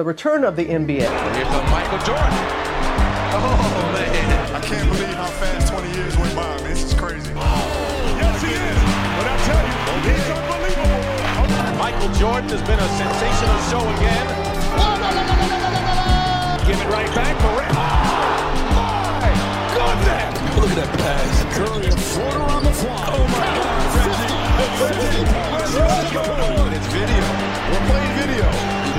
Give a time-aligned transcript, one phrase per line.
[0.00, 1.04] The return of the NBA.
[1.04, 2.32] Here's the Michael Jordan.
[3.36, 4.56] Oh, man.
[4.56, 6.72] I can't believe how fast 20 years went by, man.
[6.72, 7.28] This is crazy.
[7.36, 8.80] Yes, he is.
[9.20, 9.76] But I tell you,
[10.08, 11.04] he's unbelievable.
[11.76, 14.24] Michael Jordan has been a sensational show again.
[16.64, 17.84] Give it right back for Oh,
[18.72, 19.20] my
[19.76, 20.32] goodness.
[20.64, 21.44] Look at that pass.
[21.60, 23.04] Curry a floater on the fly.
[23.04, 23.84] Oh, my God.
[24.80, 25.28] 50, 50.
[25.60, 26.24] Let's go.
[26.24, 27.20] But it's video.
[27.68, 28.89] We're playing video.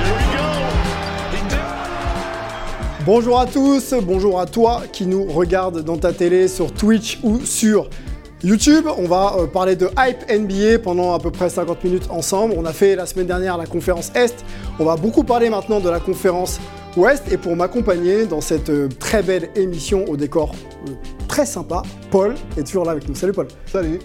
[3.03, 7.39] Bonjour à tous, bonjour à toi qui nous regarde dans ta télé sur Twitch ou
[7.39, 7.89] sur
[8.43, 8.85] YouTube.
[8.95, 12.53] On va euh, parler de hype NBA pendant à peu près 50 minutes ensemble.
[12.55, 14.45] On a fait la semaine dernière la conférence Est.
[14.79, 16.59] On va beaucoup parler maintenant de la conférence
[16.95, 17.23] Ouest.
[17.31, 20.51] Et pour m'accompagner dans cette euh, très belle émission au décor
[20.87, 20.91] euh,
[21.27, 23.15] très sympa, Paul est toujours là avec nous.
[23.15, 23.47] Salut Paul.
[23.65, 23.97] Salut.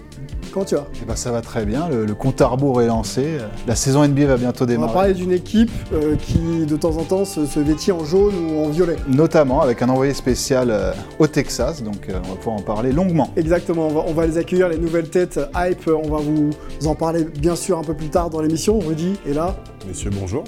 [0.57, 2.87] Comment tu vas Eh ben, ça va très bien, le, le compte à rebours est
[2.87, 3.37] lancé.
[3.67, 4.93] La saison NBA va bientôt On va démarrer.
[4.93, 8.65] parler d'une équipe euh, qui de temps en temps se, se vêtit en jaune ou
[8.65, 8.95] en violet.
[9.07, 12.91] Notamment avec un envoyé spécial euh, au Texas, donc euh, on va pouvoir en parler
[12.91, 13.29] longuement.
[13.37, 16.49] Exactement, on va, on va les accueillir, les nouvelles têtes hype, on va vous
[16.87, 18.79] en parler bien sûr un peu plus tard dans l'émission.
[18.79, 19.55] Rudy est là,
[19.87, 20.43] Messieurs, bonjour.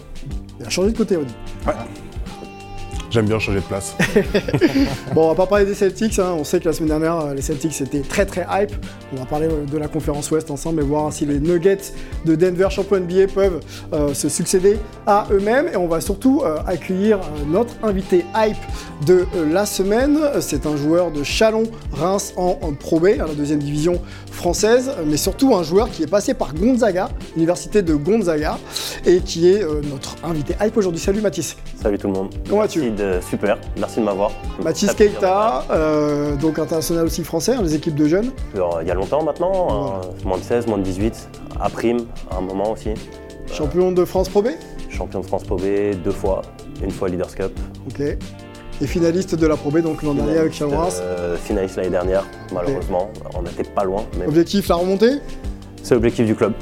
[0.59, 1.33] il a changé de côté Rudy.
[3.09, 3.95] J'aime bien changer de place.
[5.15, 6.35] Bon, on va pas parler des Celtics, hein.
[6.37, 8.71] on sait que la semaine dernière euh, les Celtics étaient très très hype.
[9.11, 11.93] On va parler euh, de la conférence Ouest ensemble et voir si les Nuggets
[12.25, 13.59] de Denver, champion NBA, peuvent
[13.93, 15.67] euh, se succéder à eux-mêmes.
[15.73, 18.57] Et on va surtout accueillir notre invité hype
[19.05, 20.19] de la semaine.
[20.41, 24.01] C'est un joueur de Chalon-Reims en, en Pro B, à la deuxième division
[24.39, 28.57] française, mais surtout un joueur qui est passé par Gonzaga, l'université de Gonzaga,
[29.05, 31.01] et qui est euh, notre invité hype aujourd'hui.
[31.01, 31.57] Salut Mathis.
[31.75, 32.33] Salut tout le monde.
[32.47, 32.81] Comment vas-tu
[33.29, 34.31] Super, merci de m'avoir.
[34.63, 38.31] Mathis Keita, euh, donc international aussi français, hein, les équipes de jeunes.
[38.55, 42.37] Il y a longtemps maintenant, hein, moins de 16, moins de 18, à prime, à
[42.37, 42.91] un moment aussi.
[43.51, 44.49] Champion de France Pro B
[44.89, 45.63] Champion de France Pro B
[46.01, 46.43] deux fois,
[46.81, 47.51] une fois Leaders Cup.
[47.87, 48.17] Ok.
[48.81, 50.99] Et finaliste de la Pro B, donc l'an dernier avec Chalon-Reims.
[51.01, 53.09] euh, finaliste l'année dernière, malheureusement.
[53.35, 55.19] On n'était pas loin, mais Objectif, la remontée?
[55.83, 56.53] C'est l'objectif du club.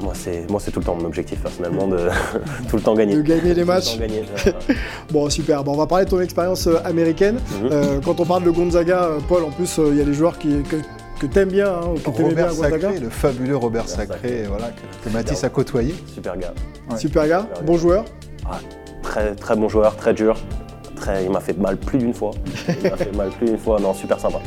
[0.00, 2.08] Moi, c'est moi, c'est tout le temps mon objectif personnellement, de
[2.70, 3.16] tout le temps gagner.
[3.16, 3.98] De gagner les le matchs.
[3.98, 4.22] gagner.
[5.10, 5.62] Bon, super.
[5.64, 7.36] Bon, on va parler de ton expérience euh, américaine.
[7.62, 7.68] Mhm.
[7.70, 10.14] Euh, quand on parle de Gonzaga, euh, Paul, en plus, euh, il y a des
[10.14, 10.76] joueurs qui, que,
[11.20, 12.88] que t'aimes bien, hein, ou que t'aimais bien à Robert Gonzaga.
[12.88, 14.44] Sacré, le fabuleux Robert Robert Sacré, Sacré.
[14.48, 15.94] voilà, que, que Mathis a côtoyé.
[16.14, 16.54] Super gars.
[16.90, 16.96] Ouais.
[16.98, 17.78] Super gars, Super bon gars.
[17.78, 18.04] joueur.
[18.48, 18.58] Ah,
[19.02, 20.36] très, très bon joueur, très dur.
[21.24, 22.32] Il m'a fait mal plus d'une fois.
[22.68, 23.78] Il m'a fait mal plus d'une fois.
[23.80, 24.40] Non, super sympa.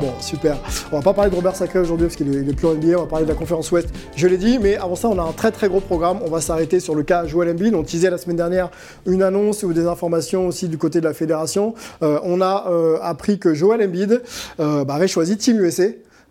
[0.00, 0.56] Bon, super.
[0.92, 3.02] On va pas parler de Robert Sacré aujourd'hui parce qu'il est, plus en NBA, on
[3.02, 3.88] va parler de la conférence Ouest.
[4.14, 6.18] Je l'ai dit, mais avant ça, on a un très très gros programme.
[6.24, 7.74] On va s'arrêter sur le cas Joel Embiid.
[7.74, 8.70] On teasait la semaine dernière
[9.06, 11.74] une annonce ou des informations aussi du côté de la fédération.
[12.02, 14.22] Euh, on a euh, appris que Joel Embiid
[14.60, 15.84] euh, bah, avait choisi Team USA.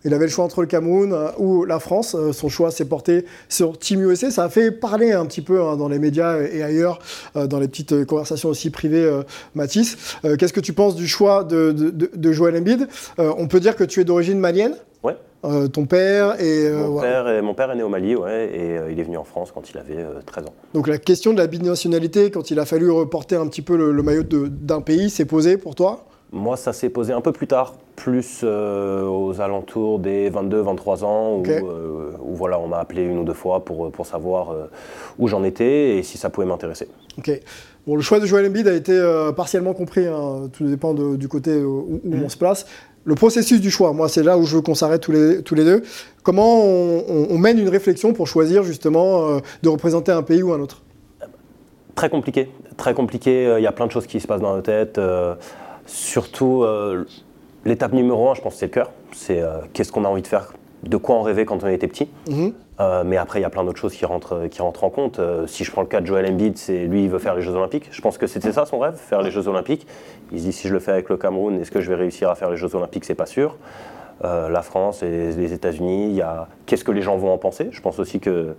[0.06, 2.14] Il avait le choix entre le Cameroun euh, ou la France.
[2.14, 4.30] Euh, son choix s'est porté sur Team USA.
[4.30, 7.00] Ça a fait parler un petit peu hein, dans les médias et ailleurs,
[7.36, 9.20] euh, dans les petites conversations aussi privées,
[9.54, 9.96] Mathis.
[10.38, 12.88] Qu'est-ce que tu penses du choix de, de, de- de Joel Embiid?
[13.18, 14.76] On peut dire que tu es d'origine malienne?
[15.02, 15.16] Ouais.
[15.44, 18.50] euh, ton père et euh, Mon, père est, mon père est né au Mali, ouais,
[18.52, 20.54] et euh, il est venu en France quand il avait euh, 13 ans.
[20.74, 23.92] donc la question de la binationalité quand il a fallu reporter un petit peu le,
[23.92, 26.06] le maillot d'un pays s'est posée pour toi?
[26.32, 31.36] Moi, ça s'est posé un peu plus tard, plus euh, aux alentours des 22-23 ans,
[31.36, 34.64] où, euh, où, voilà, on m'a appelé une ou deux fois pour, pour savoir euh,
[35.18, 36.88] où j'en étais et si ça pouvait m'intéresser.
[37.18, 37.30] Ok.
[37.86, 40.06] Bon, le choix de Joel Embiid a été euh, partiellement compris.
[40.06, 40.50] hein.
[40.52, 42.66] Tout dépend de- du côté où, où on se place.
[43.04, 45.54] Le processus du choix, moi, c'est là où je veux qu'on s'arrête tous les, tous
[45.54, 45.82] les deux.
[46.24, 50.42] Comment on, on- on mène une réflexion pour choisir justement euh, de représenter un pays
[50.42, 50.82] ou un autre?
[51.94, 53.46] Très compliqué, très compliqué.
[53.46, 54.98] euh, Il y a plein de choses qui se passent dans nos têtes.
[55.86, 57.04] Surtout, euh,
[57.64, 58.90] l'étape numéro un, je pense, c'est le cœur.
[59.12, 60.52] C'est euh, qu'est-ce qu'on a envie de faire,
[60.82, 62.08] de quoi on rêvait quand on était petit.
[62.28, 62.52] Mhm.
[62.78, 65.18] Euh, mais après, il y a plein d'autres choses qui rentrent, qui rentrent en compte.
[65.46, 67.54] Si je prends le cas de Joel Embiid, c'est lui, il veut faire les Jeux
[67.54, 67.88] Olympiques.
[67.90, 69.86] Je pense que c'était ça son rêve, faire les Jeux Olympiques.
[70.32, 72.28] Il se dit si je le fais avec le Cameroun, est-ce que je vais réussir
[72.28, 73.06] à faire les Jeux Olympiques?
[73.06, 73.56] C'est pas sûr.
[74.24, 77.38] Euh, la France et les États-Unis, il y a qu'est-ce que les gens vont en
[77.38, 77.68] penser?
[77.70, 78.54] Je pense aussi que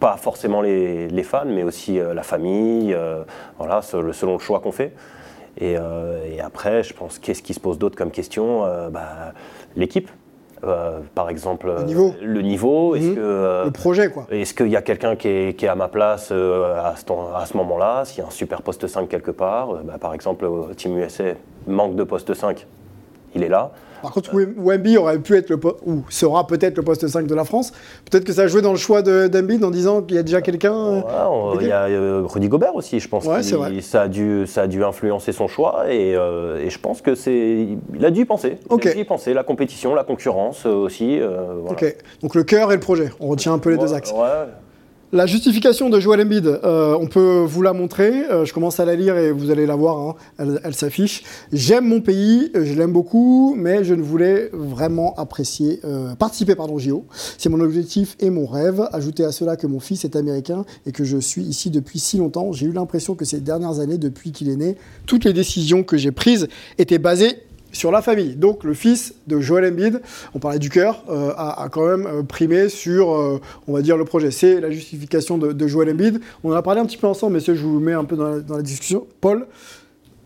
[0.00, 3.22] pas forcément les, les fans, mais aussi euh, la famille, euh,
[3.58, 4.92] voilà, selon le choix qu'on fait.
[5.58, 9.32] Et, euh, et après, je pense qu'est-ce qui se pose d'autre comme question Euh, bah,
[9.76, 10.10] L'équipe.
[10.64, 12.14] Euh, par exemple, euh, niveau.
[12.22, 13.14] le niveau, est-ce Mhm.
[13.16, 14.26] que euh, Le projet, quoi.
[14.30, 17.04] est-ce qu'il y a quelqu'un qui est, qui est à ma place euh, à ce,
[17.04, 18.04] temps- à ce moment-là?
[18.04, 21.34] S'il y a un super poste 5 quelque part, bah, par exemple, Team USA,
[21.66, 22.64] manque de poste 5,
[23.34, 23.72] il est là.
[24.02, 27.34] Par contre, Wem- Wemby aurait pu être le ou sera peut-être le poste 5 de
[27.34, 27.72] la France.
[28.10, 30.22] Peut-être que ça a joué dans le choix de- d'Embiid en disant qu'il y a
[30.22, 30.74] déjà quelqu'un.
[30.74, 33.24] euh, il y a euh, Rudy Gobert aussi, je pense.
[33.24, 33.80] Ouais, vrai.
[33.80, 37.14] Ça a, dû, ça a dû influencer son choix et, euh, et je pense que
[37.14, 37.68] c'est.
[37.94, 38.58] Il a dû y penser.
[38.70, 39.32] Il a dû y penser.
[39.34, 41.20] La compétition, la concurrence aussi.
[41.20, 41.72] euh, voilà.
[41.72, 41.96] Ok.
[42.22, 43.10] Donc le cœur et le projet.
[43.20, 44.12] On retient un peu les deux Ouais, axes.
[45.14, 48.24] La justification de Joel Embiid, euh, on peut vous la montrer.
[48.30, 49.98] Euh, je commence à la lire et vous allez la voir.
[49.98, 50.14] hein.
[50.64, 51.22] Elle, s'affiche.
[51.52, 56.54] J'aime mon pays, euh, je l'aime beaucoup, mais je ne voulais vraiment apprécier, euh, participer
[56.54, 57.04] pardon, JO.
[57.36, 58.88] C'est mon objectif et mon rêve.
[58.94, 62.16] Ajouter à cela que mon fils est américain et que je suis ici depuis si
[62.16, 65.82] longtemps, j'ai eu l'impression que ces dernières années, depuis qu'il est né, toutes les décisions
[65.82, 66.48] que j'ai prises
[66.78, 67.36] étaient basées
[67.72, 68.36] sur la famille.
[68.36, 70.00] Donc le fils de Joel Embiid,
[70.34, 73.82] on parlait du cœur, euh, a, a quand même euh, primé sur, euh, on va
[73.82, 74.30] dire, le projet.
[74.30, 76.20] C'est la justification de, de Joel Embiid.
[76.44, 78.28] On en a parlé un petit peu ensemble, messieurs, je vous mets un peu dans
[78.28, 79.06] la, dans la discussion.
[79.20, 79.46] Paul,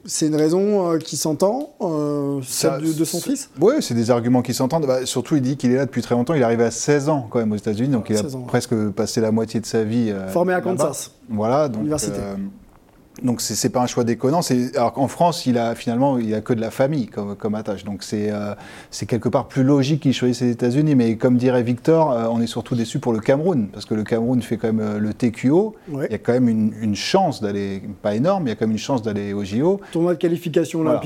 [0.08, 3.50] c'est une raison euh, qui s'entend, euh, celle de, de son fils?
[3.60, 4.86] Oui, c'est des arguments qui s'entendent.
[4.86, 6.34] Bah, surtout, il dit qu'il est là depuis très longtemps.
[6.34, 8.38] Il est arrivé à 16 ans quand même aux États-Unis, donc il a 16 ans,
[8.40, 8.46] ouais.
[8.46, 10.10] presque passé la moitié de sa vie.
[10.10, 10.60] euh, Formé à.
[10.60, 11.10] Kansas.
[11.28, 11.80] Voilà, donc.
[11.82, 12.20] Université.
[13.22, 14.40] Donc c'est pas un choix déconnant.
[14.74, 17.84] Alors qu'en France, il a finalement il a que de la famille comme, comme attache.
[17.84, 18.54] Donc c'est euh,
[18.90, 20.94] c'est quelque part plus logique qu'il choisisse les États-Unis.
[20.94, 24.04] Mais comme dirait Victor, euh, on est surtout déçu pour le Cameroun parce que le
[24.04, 25.74] Cameroun fait quand même euh, le TQO.
[25.88, 26.06] Ouais.
[26.08, 28.56] Il y a quand même une, une chance d'aller, pas énorme, mais il y a
[28.56, 29.80] quand même une chance d'aller au JO.
[29.92, 31.00] Tournoi de qualification Voilà.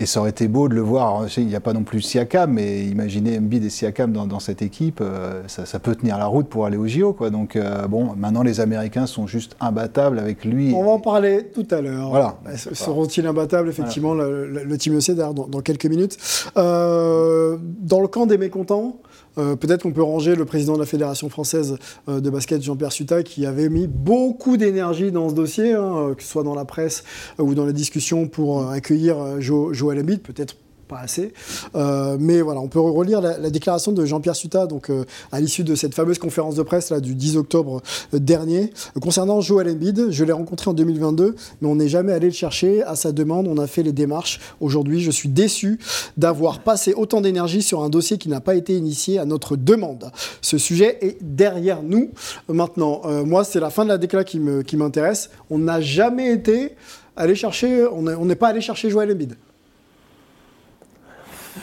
[0.00, 1.28] Et ça aurait été beau de le voir.
[1.28, 4.38] Sais, Il n'y a pas non plus Siakam, mais imaginez Embiid et Siakam dans, dans
[4.38, 7.12] cette équipe, euh, ça, ça peut tenir la route pour aller au JO.
[7.12, 7.30] Quoi.
[7.30, 10.72] Donc euh, bon, maintenant les Américains sont juste imbattables avec lui.
[10.74, 12.10] On va en parler tout à l'heure.
[12.10, 12.36] Voilà.
[12.46, 16.16] Euh, Seront-ils imbattables, effectivement, le, le- le Team EC d'ailleurs, dans, dans quelques minutes.
[16.56, 18.98] Euh, dans le camp des mécontents,
[19.38, 21.76] euh, peut-être qu'on peut ranger le président de la Fédération française
[22.08, 26.14] euh, de basket, Jean-Pierre Suta, qui avait mis beaucoup d'énergie dans ce dossier, hein, euh,
[26.14, 27.04] que ce soit dans la presse
[27.38, 30.56] ou dans les discussions pour accueillir Jo- Joël Embiid, peut-être
[30.88, 31.32] pas assez.
[31.76, 35.40] Euh, mais voilà, on peut relire la, la déclaration de Jean-Pierre Suta donc, euh, à
[35.40, 37.82] l'issue de cette fameuse conférence de presse là, du 10 octobre
[38.14, 38.72] euh, dernier.
[39.00, 42.82] Concernant Joel Embiid, je l'ai rencontré en 2022, mais on n'est jamais allé le chercher.
[42.82, 44.40] À sa demande, on a fait les démarches.
[44.60, 45.78] Aujourd'hui, je suis déçu
[46.16, 50.10] d'avoir passé autant d'énergie sur un dossier qui n'a pas été initié à notre demande.
[50.40, 52.10] Ce sujet est derrière nous.
[52.48, 54.38] Maintenant, moi, c'est la fin de la décla qui
[54.76, 55.30] m'intéresse.
[55.50, 56.74] on n'a jamais été
[57.16, 59.36] allé chercher, on n'est pas allé chercher Joel Embiid.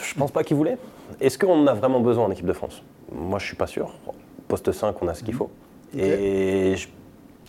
[0.04, 0.78] Je pense pas qu'il voulait.
[1.22, 2.84] Est-ce qu'on en a vraiment besoin en équipe de France?
[3.12, 3.94] Moi, je suis pas sûr.
[4.48, 5.50] Poste 5, on a ce qu'il faut.
[5.98, 6.88] Et je-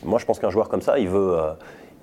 [0.05, 1.53] moi, je pense qu'un joueur comme ça, il veut, euh,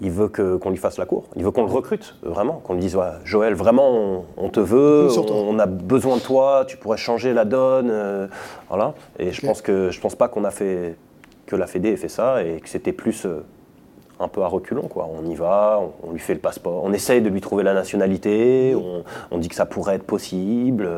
[0.02, 1.26] il veut que- qu'on lui fasse la cour.
[1.36, 2.54] Il veut qu'on le recrute, vraiment.
[2.64, 6.66] Qu'on lui dise ouais, Joël, vraiment, on, on te veut, on a besoin de toi,
[6.68, 7.90] tu pourrais changer la donne.
[7.92, 8.28] euh,
[8.70, 8.94] voilà.
[9.20, 10.96] Et je pense que je pense pas qu'on a fait
[11.46, 13.26] que la Fédé ait fait ça et que c'était plus.
[13.26, 13.44] euh,
[14.20, 15.10] un peu à reculons, quoi.
[15.12, 17.74] On y va, on, on lui fait le passeport, on essaye de lui trouver la
[17.74, 20.90] nationalité, on, on dit que ça pourrait être possible,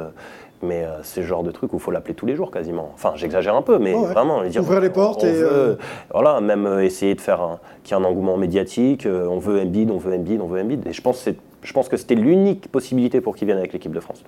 [0.61, 2.91] mais euh, c'est le genre de truc où il faut l'appeler tous les jours quasiment.
[2.93, 4.07] Enfin, j'exagère un peu, mais ouais.
[4.07, 5.75] vraiment, dire, Ouvrir les portes on et, veut- euh,
[6.11, 9.61] voilà, même euh, essayer de faire un- qu'il y ait un engouement médiatique, on veut
[9.61, 10.85] Embiid, on veut Embiid, on veut Embiid.
[10.87, 13.73] Et je pense, que c'est- je pense que c'était l'unique possibilité pour qu'il vienne avec
[13.73, 14.23] l'équipe de France.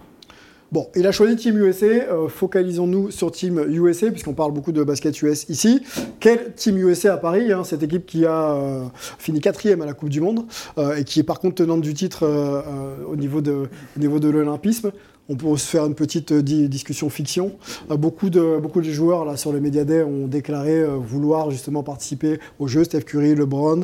[0.74, 1.88] Bon, il a choisi Team USA.
[2.28, 5.82] Focalisons-nous sur Team USA, puisqu'on parle beaucoup de basket US ici.
[6.20, 8.84] Quel Team USA à Paris hein, Cette équipe qui a euh,
[9.18, 10.46] fini quatrième à la Coupe du Monde
[10.78, 14.92] euh, et qui est par contre tenante du titre euh, au niveau de, au l'Olympisme.
[15.30, 17.54] On peut se faire une petite di- discussion fiction.
[17.90, 22.86] Beaucoup, de, joueurs là, sur le Media Day ont déclaré vouloir justement participer aux Jeux.
[22.86, 23.82] Steph Curry, LeBron,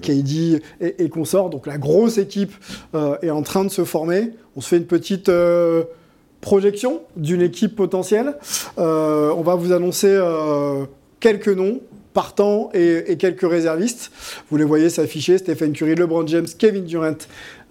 [0.00, 1.50] KD et, et consorts.
[1.50, 2.52] Donc la grosse équipe
[3.22, 4.30] est en train de se former.
[4.56, 5.28] On se fait une petite...
[6.44, 8.34] projection d'une équipe potentielle.
[8.78, 10.84] Euh, on va vous annoncer euh,
[11.18, 11.80] quelques noms
[12.12, 14.12] partants et, et quelques réservistes.
[14.50, 17.16] Vous les voyez s'afficher, Stephen Curry, LeBron James, Kevin Durant,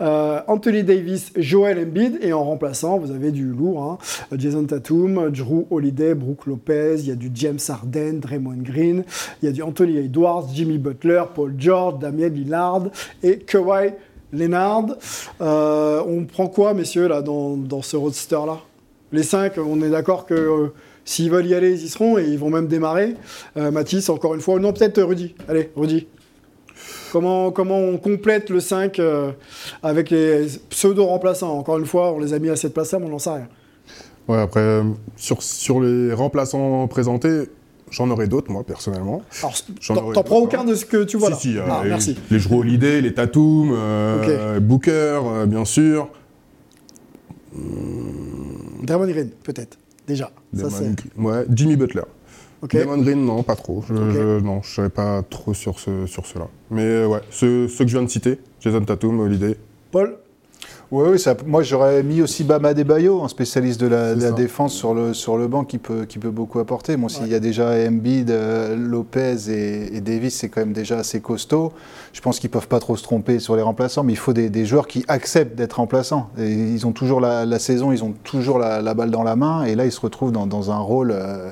[0.01, 2.17] euh, Anthony Davis, Joel Embiid.
[2.21, 3.83] Et en remplaçant, vous avez du lourd.
[3.83, 3.97] hein.
[4.35, 9.03] Jason Tatum, Drew Holiday, Brooke Lopez, il y a du James Harden, Draymond Green,
[9.41, 12.85] il y a du Anthony Edwards, Jimmy Butler, Paul George, Damien Lillard
[13.21, 13.93] et Kawhi
[14.33, 14.97] Leonard.
[15.39, 18.59] Euh, on prend quoi, messieurs, là, dans, dans ce roadster-là?
[19.11, 20.73] Les cinq, on est d'accord que euh,
[21.05, 23.15] s'ils veulent y aller, ils y seront et ils vont même démarrer.
[23.57, 24.59] Euh, Mathis, encore une fois.
[24.59, 25.35] Non, peut-être euh, Rudy.
[25.47, 26.07] Allez, Rudy.
[27.11, 29.31] Comment, comment on complète le 5 euh,
[29.83, 31.57] avec les pseudo-remplaçants?
[31.57, 33.47] Encore une fois, on les a mis à cette place-là, mais on n'en sait rien.
[34.27, 34.81] Ouais, après,
[35.15, 37.49] sur, sur les remplaçants présentés,
[37.93, 39.21] j'en aurais d'autres, moi, personnellement.
[39.89, 41.89] Alors, t'en prends aucun de ce que tu vois là si, si, euh, Ah, les,
[41.89, 42.17] merci.
[42.31, 44.91] les joueurs Holiday, les Tatum, euh, Booker,
[45.23, 46.09] euh, bien sûr.
[48.83, 49.77] Draymond Green, peut-être.
[50.07, 50.31] Déjà.
[50.55, 52.01] Ça, Damon ouais, Jimmy Butler.
[52.61, 52.75] Ok.
[52.75, 53.83] Damon Green, non, pas trop.
[53.87, 56.47] Je, je- non, je serais pas trop sur, ce, sur cela.
[56.71, 59.55] Mais ouais, ceux, ceux que je viens de citer, Jason Tatum, Holiday.
[59.91, 60.17] Paul
[60.91, 64.73] Oui, oui, ça- moi j'aurais mis aussi Bama Debayo, un spécialiste de la, de défense
[64.73, 66.97] sur le, sur le banc qui peut, qui peut beaucoup apporter.
[66.97, 70.99] Moi, s'il y a déjà Embiid, euh, Lopez et, et Davis, c'est quand même déjà
[70.99, 71.71] assez costaud.
[72.13, 74.51] Je pense qu'ils peuvent pas trop se tromper sur les remplaçants, mais il faut des,
[74.51, 76.29] des joueurs qui acceptent d'être remplaçants.
[76.37, 79.35] Et ils ont toujours la, la saison, ils ont toujours la, la balle dans la
[79.35, 81.51] main, et là ils se retrouvent dans, dans un rôle euh,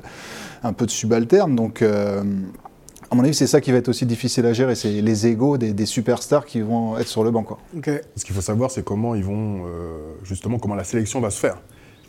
[0.64, 1.56] un peu de subalterne.
[1.56, 1.82] Donc.
[1.82, 2.22] euh,
[3.12, 5.58] À mon avis, c'est ça qui va être aussi difficile à gérer, c'est les égaux
[5.58, 7.44] des, des superstars qui vont être sur le banc.
[7.44, 7.60] Quoi.
[7.76, 7.90] Ok.
[8.16, 11.40] Ce qu'il faut savoir, c'est comment ils vont, euh, justement, comment la sélection va se
[11.40, 11.58] faire.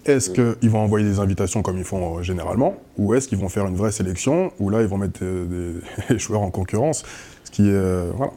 [0.04, 3.48] Est-ce qu'ils vont envoyer des invitations comme ils font euh, généralement, ou est-ce qu'ils vont
[3.48, 7.04] faire une vraie sélection, où là, ils vont mettre euh, des, des joueurs en concurrence,
[7.42, 8.32] ce qui euh, voilà,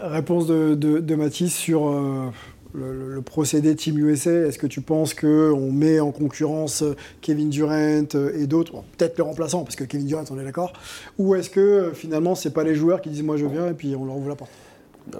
[0.00, 2.30] Réponse de, de, de Mathis sur euh,
[2.74, 4.30] le, le- le procédé Team USA.
[4.30, 8.84] Est-ce que tu penses qu'on met en concurrence euh, Kevin Durant euh, et d'autres, Bon,
[8.96, 10.72] peut-être le remplaçant, parce que Kevin Durant, on est d'accord,
[11.18, 13.74] ou est-ce que euh, finalement, c'est pas les joueurs qui disent moi je viens et
[13.74, 14.50] puis on leur ouvre la porte?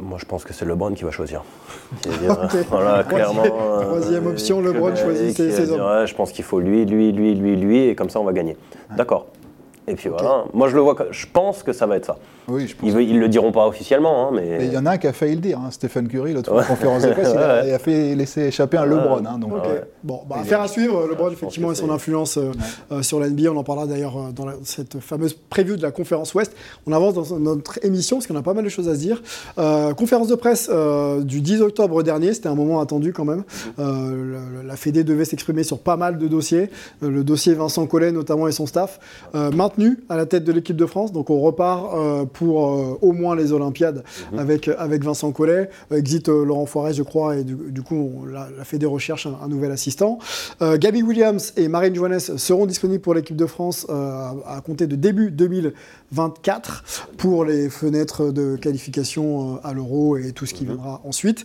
[0.00, 1.42] Moi, je pense que c'est LeBron qui va choisir.
[2.02, 2.56] C'est-à-dire, Ok.
[2.70, 3.44] Voilà, Troisième- clairement.
[3.80, 5.80] euh, troisième option, LeBron choisit ses- hommes.
[5.80, 8.32] ouais, je pense qu'il faut lui, lui, lui, lui, lui, et comme ça, on va
[8.32, 8.56] gagner.
[8.96, 9.26] D'accord.
[9.90, 10.44] Et puis voilà.
[10.54, 10.94] Moi, je le vois.
[10.94, 12.16] que- Je pense que ça va être ça.
[12.48, 12.88] Oui, je pense.
[12.90, 14.58] Ils, ils le diront pas officiellement, hein, mais.
[14.58, 16.52] Mais il y en a un qui a failli le dire, hein, Stephen Curry, l'autre
[16.66, 17.68] conférence de presse, il, a, Ouais.
[17.68, 19.22] il a fait laisser échapper un LeBron.
[19.26, 19.82] hein, donc, ouais.
[20.02, 21.06] Bon, bah, affaire à suivre.
[21.08, 22.50] LeBron, effectivement, et son influence euh,
[22.92, 23.50] euh, sur la NBA.
[23.52, 26.52] On en parlera d'ailleurs euh, dans la- cette fameuse preview de la conférence Ouest.
[26.86, 29.22] On avance dans notre émission parce qu'on a pas mal de choses à se dire.
[29.58, 32.32] Euh, conférence de presse euh, du 10 octobre dernier.
[32.34, 33.44] C'était un moment attendu quand même.
[33.78, 36.70] Euh, le- la Fédé devait s'exprimer sur pas mal de dossiers.
[37.02, 38.98] Euh, le dossier Vincent Collet, notamment, et son staff.
[39.34, 41.12] Euh, maintenu à la tête de l'équipe de France.
[41.12, 44.04] Donc, on repart euh, pour euh, au moins les Olympiades
[44.36, 45.70] avec, avec Vincent Collet.
[45.92, 47.36] Euh, Exit euh, Laurent Foiré, je crois.
[47.36, 50.18] Et du, du coup, on- la, la Fédé recherche un, un nouvel assistant.
[50.62, 54.60] Euh, Gabi Williams et Marine Johannes seront disponibles pour l'équipe de France euh, à, à
[54.60, 56.84] compter de début 2024
[57.16, 61.44] pour les fenêtres de qualification euh, à l'Euro et tout ce qui viendra ensuite.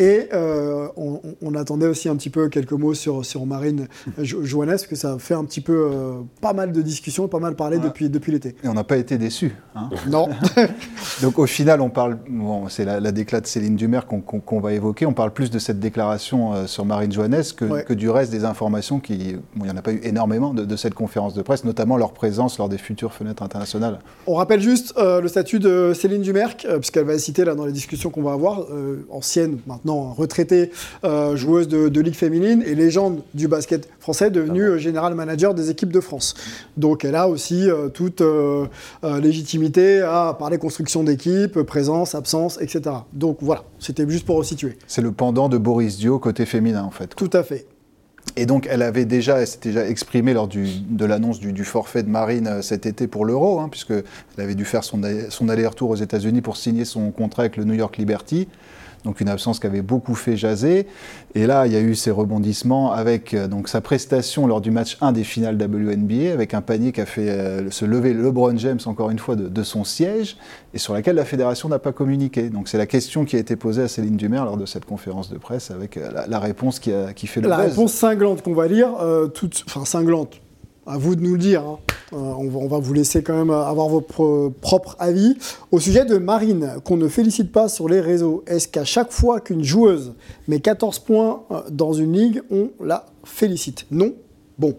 [0.00, 3.86] Et euh, on, attendait aussi un petit peu quelques mots sur, sur Marine
[4.18, 7.38] Jo- Johannes, parce que ça fait un petit peu euh, pas mal de discussions, pas
[7.38, 8.56] mal parlé depuis, depuis l'été.
[8.64, 9.54] Et on n'a pas été déçus.
[9.74, 9.90] hein.
[10.08, 10.28] Non,
[11.22, 14.72] Donc au final, on parle, bon, c'est la, la déclat de Céline Dumer qu'on va
[14.72, 17.84] évoquer, on parle plus de cette déclaration euh, sur Marine Johannes que, Ouais.
[17.84, 20.64] que du reste des informations qui, bon, il n'y en a pas eu énormément de,
[20.64, 23.98] de cette conférence de presse, notamment leur présence lors des futures fenêtres internationales.
[24.26, 27.54] On rappelle juste euh, le statut de Céline Dumerc, euh, puisqu'elle va être citée là,
[27.54, 30.70] dans les discussions qu'on va avoir, euh, ancienne, maintenant retraitée
[31.04, 35.54] euh, joueuse de, de Ligue féminine et légende du basket français, devenue euh, général manager
[35.54, 36.34] des équipes de France.
[36.76, 38.22] Donc elle a aussi euh, toute
[39.20, 42.96] légitimité à parler construction d'équipe, présence, absence, etc.
[43.12, 44.76] Donc voilà, c'était juste pour resituer.
[44.86, 47.14] C'est le pendant de Boris Dio côté féminin en fait.
[47.16, 47.66] Tout à fait.
[48.36, 51.64] Et donc, elle avait déjà, elle s'était déjà exprimée lors du- de l'annonce du, du
[51.64, 55.90] forfait de Marine cet été pour l'Euro, hein, puisque elle avait dû faire son aller-retour
[55.90, 58.46] aux États-Unis pour signer son contrat avec le New York Liberty.
[59.04, 60.86] Donc, une absence qui avait beaucoup fait jaser.
[61.34, 64.70] Et là, il y a eu ces rebondissements avec euh, donc sa prestation lors du
[64.70, 68.56] match 1 des finales WNBA, avec un panier qui a fait euh, se lever LeBron
[68.58, 70.36] James encore une fois de, de son siège,
[70.74, 72.50] et sur laquelle la fédération n'a pas communiqué.
[72.50, 75.30] Donc, c'est la question qui a été posée à Céline Dumer lors de cette conférence
[75.30, 77.70] de presse, avec euh, la, la réponse qui, a- qui fait le La buzz.
[77.70, 78.90] réponse cinglante qu'on va lire,
[79.34, 80.40] toute, enfin cinglante,
[80.90, 81.62] à vous de nous le dire.
[81.62, 81.78] hein.
[82.12, 85.36] Euh, on, va, vous laisser quand même avoir votre propre avis.
[85.70, 89.40] Au sujet de Marine, qu'on ne félicite pas sur les réseaux, est-ce qu'à chaque fois
[89.40, 90.14] qu'une joueuse
[90.48, 93.86] met 14 points euh, dans une ligue, on la félicite?
[93.92, 94.12] Non
[94.58, 94.74] Bon.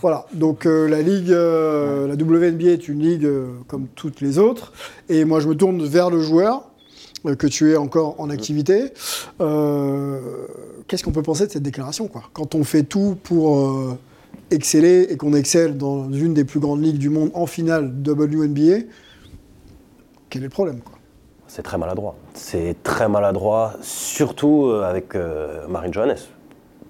[0.00, 3.28] Voilà, donc euh, la ligue, la WNBA est une ligue
[3.68, 4.72] comme toutes les autres,
[5.08, 6.70] et moi je me tourne vers le joueur
[7.38, 8.86] que tu es encore en activité.
[9.38, 12.22] Qu'est-ce qu'on peut penser de cette déclaration quoi?
[12.32, 13.96] Quand on fait tout pour
[14.50, 18.86] exceller et qu'on excelle dans une des plus grandes ligues du monde en finale WNBA,
[20.30, 20.80] quel est le problème
[21.46, 22.16] C'est très maladroit.
[22.34, 26.16] C'est très maladroit, surtout euh, avec euh, Marine Johannes.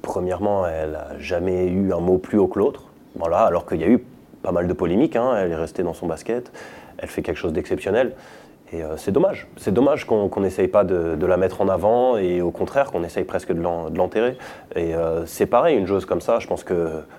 [0.02, 2.84] Premièrement, elle n'a jamais eu un mot plus haut que l'autre.
[3.16, 3.98] Voilà, alors qu'il y a eu
[4.42, 5.16] pas mal de polémiques.
[5.16, 5.34] hein.
[5.36, 6.52] Elle est restée dans son basket.
[6.98, 8.14] Elle fait quelque chose d'exceptionnel.
[8.72, 9.46] Et euh, c'est dommage.
[9.56, 13.04] C'est dommage qu'on n'essaye pas de, de la mettre en avant et au contraire qu'on
[13.04, 14.36] essaye presque de l'en- de l'enterrer.
[14.74, 16.76] Et euh, c'est pareil, une joueuse comme ça, je pense qu'il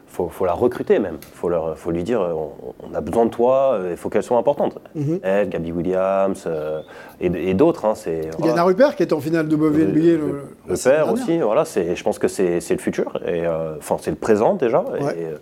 [0.08, 1.16] faut, faut la recruter même.
[1.22, 2.52] Il faut, leur- faut lui dire on,
[2.92, 4.78] on a besoin de toi, euh, il faut qu'elle soit importante.
[4.94, 5.20] Mhm.
[5.24, 6.82] Elle, Gabby Williams euh,
[7.22, 7.86] et, et d'autres.
[7.86, 8.64] hein, y a voilà.
[8.64, 9.78] Rupert qui est en finale WNBA.
[9.78, 13.18] Le, le- le- père aussi, voilà, je pense que c'est, le futur,
[13.78, 14.82] enfin c'est le présent déjà.
[14.82, 15.34] Ouais.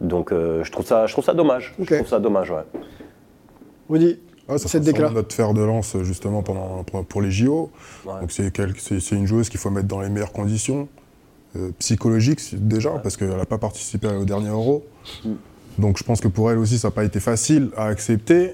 [0.00, 1.74] donc je trouve ça, je trouve ça dommage.
[1.78, 2.62] Je trouve ça dommage, ouais.
[3.90, 7.70] Rudy, Ouais, ça Cette notre fer de lance justement pendant, pour, les JO.
[8.04, 8.20] Ouais.
[8.20, 10.88] Donc c'est une joueuse qu'il faut mettre dans les meilleures conditions
[11.56, 14.84] euh, psychologiques déjà parce qu'elle n'a pas participé au dernier Euro.
[15.24, 15.30] Mm.
[15.78, 18.52] Donc je pense que pour elle aussi ça n'a pas été facile à accepter.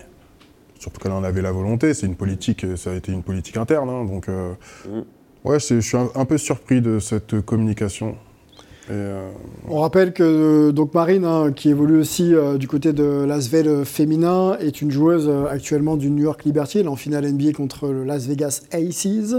[0.78, 1.94] Surtout qu'elle en avait la volonté.
[1.94, 3.88] C'est une politique, euh, ça a été une politique interne.
[3.88, 4.52] hein, donc euh,
[4.86, 5.00] Mm.
[5.44, 8.16] ouais, je suis un, un peu surpris de cette communication.
[8.88, 9.28] Et, euh,
[9.68, 13.84] On rappelle que euh, donc Marine, hein, qui évolue aussi euh, du côté de l'Asvel
[13.84, 16.78] féminin, est une joueuse euh, actuellement du New York Liberty.
[16.78, 19.34] Elle est en finale NBA contre le Las Vegas Aces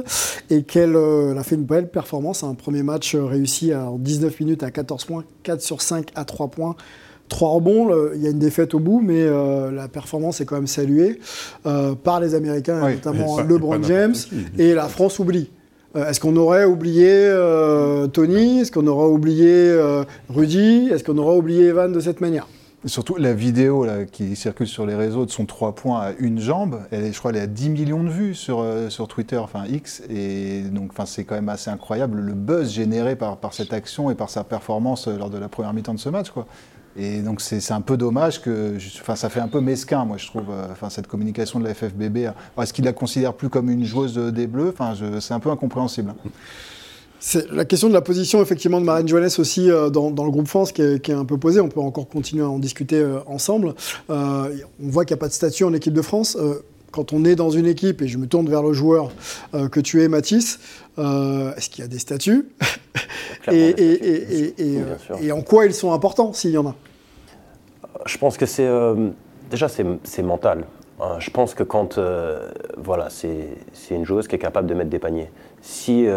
[0.50, 2.44] et qu'elle elle a fait une belle performance.
[2.44, 6.25] Un premier match réussi à- en 19 minutes à 14 points, 4 sur 5 à
[6.25, 6.75] 3 points.
[7.30, 9.25] Trois rebonds, le- il y a une défaite au bout, mais
[9.72, 11.20] la performance est quand même saluée
[12.04, 14.16] par les Américains, Oui, notamment LeBron James,
[14.58, 15.50] et la France oublie.
[15.98, 18.60] Euh, Est-ce qu'on aurait oublié euh, Tony?
[18.60, 20.89] Est-ce qu'on aurait oublié euh, Rudy?
[20.92, 22.48] Est-ce qu'on aurait oublié Evan de cette manière?
[22.88, 26.79] Surtout la vidéo qui circule sur les réseaux de son 3 points à une jambe,
[26.89, 29.38] elle est, je crois qu'elle est à 10 millions de vues sur, euh, sur Twitter,
[29.38, 33.74] enfin X, et donc c'est quand même assez incroyable le buzz généré par, par cette
[33.74, 36.29] action et par sa performance euh, lors de la première mi-temps de ce match.
[36.29, 36.48] Quoi.
[36.96, 40.27] Et donc c'est un peu dommage que, enfin ça fait un peu mesquin, moi je
[40.27, 42.29] trouve, euh, enfin cette communication de la FFBB.
[42.58, 44.70] Est-ce qu'il la considère plus comme une joueuse des Bleus?
[44.70, 46.15] Enfin c'est un peu incompréhensible.
[47.20, 50.32] C'est la question de la position effectivement de Marine Johannes aussi euh, dans, dans le
[50.32, 51.60] groupe France qui est, qui est un peu posée.
[51.60, 53.74] On peut encore continuer à en discuter euh, ensemble.
[54.10, 56.38] Euh, on voit qu'il n'y a pas de statut en équipe de France.
[56.92, 59.12] Quand on est dans une équipe, et je me tourne vers le joueur
[59.72, 60.58] que tu es, Mathis,
[60.98, 62.48] est-ce qu'il y a des statuts?
[63.52, 63.76] Et,
[64.58, 66.76] et- en quoi ils sont importants, s'il y en a?
[68.06, 68.68] Je pense que c'est
[69.52, 70.66] déjà c'est mental.
[71.00, 72.00] Hein, je pense que quand
[72.78, 73.58] voilà c'est
[73.92, 75.30] une joueuse qui est capable de mettre des paniers.
[75.62, 76.08] Si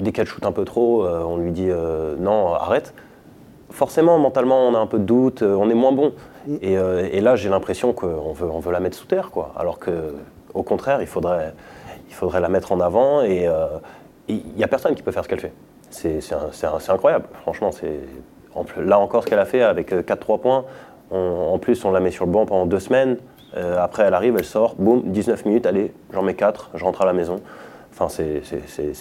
[0.00, 2.94] dès qu'elle shoot un peu trop, euh, on lui dit euh, non arrête.
[3.70, 6.12] Forcément mentalement on a un peu de doute, euh, on est moins bon.
[6.62, 9.52] Et, euh, et là j'ai l'impression qu'on veut on veut la mettre sous terre quoi.
[9.56, 10.14] Alors que
[10.54, 11.54] au contraire il faudrait
[12.08, 13.48] il faudrait la mettre en avant et
[14.28, 15.52] il n'y a personne qui peut faire ce qu'elle fait.
[15.90, 16.20] C'est
[16.88, 17.70] incroyable franchement
[18.78, 20.64] là encore ce qu'elle a fait avec 4-3 points.
[21.12, 23.16] On- en plus, on la met sur le banc pendant deux semaines.
[23.56, 27.02] Euh, après, elle arrive, elle sort, boum, 19 minutes, allez, j'en mets 4, je rentre
[27.02, 27.40] à la maison.
[28.02, 28.40] Enfin, c'est-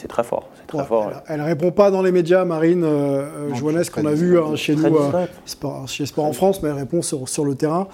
[0.10, 0.50] très fort.
[0.60, 1.10] C'est très Ouais, fort.
[1.28, 4.56] elle, elle répond pas dans les médias, Marine euh, euh, très qu'on a vu hein,
[4.58, 5.26] chez nous, euh.
[5.46, 7.88] Sport- chez Sport en France, mais elle répond sur, sur le terrain.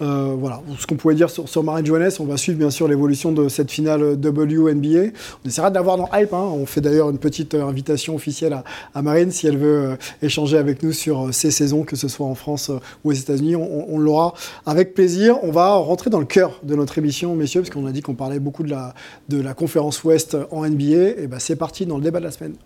[0.00, 2.88] Euh, voilà, ce qu'on pouvait dire sur, sur Marine Johannes, on va suivre bien sûr
[2.88, 5.10] l'évolution de cette finale WNBA.
[5.44, 6.32] On essaiera de la voir dans Hype.
[6.32, 6.48] hein.
[6.54, 10.56] On fait d'ailleurs une petite invitation officielle à, à Marine si elle veut euh, échanger
[10.56, 13.56] avec nous sur euh, ces saisons, que ce soit en France euh, ou aux États-Unis.
[13.56, 14.32] On, on l'aura
[14.64, 15.36] avec plaisir.
[15.42, 18.14] On va rentrer dans le cœur de notre émission, messieurs, parce qu'on a dit qu'on
[18.14, 18.94] parlait beaucoup de la,
[19.28, 21.20] de la conférence Ouest en NBA.
[21.22, 22.56] Et ben c'est parti dans le débat de la semaine.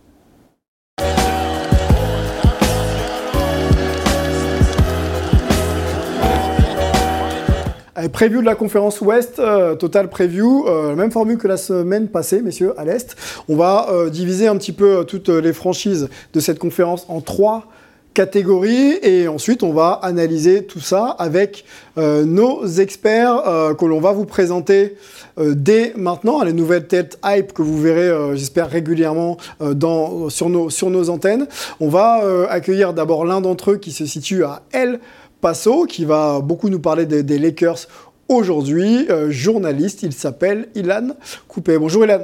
[8.00, 12.08] Allez, preview de la conférence Ouest, euh, total preview, euh, même formule que la semaine
[12.08, 13.14] passée, messieurs, à l'Est.
[13.46, 17.20] On va euh, diviser un petit peu euh, toutes les franchises de cette conférence en
[17.20, 17.66] trois
[18.14, 21.64] catégories et ensuite on va analyser tout ça avec
[21.96, 24.96] euh, nos experts euh, que l'on va vous présenter
[25.38, 30.70] euh, dès maintenant, les nouvelles têtes hype que vous verrez, j'espère, régulièrement dans, sur, nos,
[30.70, 31.46] sur nos antennes.
[31.78, 35.00] On va accueillir d'abord l'un d'entre eux qui se situe à El
[35.40, 37.86] Paso, qui va beaucoup nous parler des, des Lakers
[38.28, 39.06] aujourd'hui.
[39.28, 41.16] Journaliste, il s'appelle Ilan
[41.48, 41.78] Coupé.
[41.78, 42.20] Bonjour Ilan.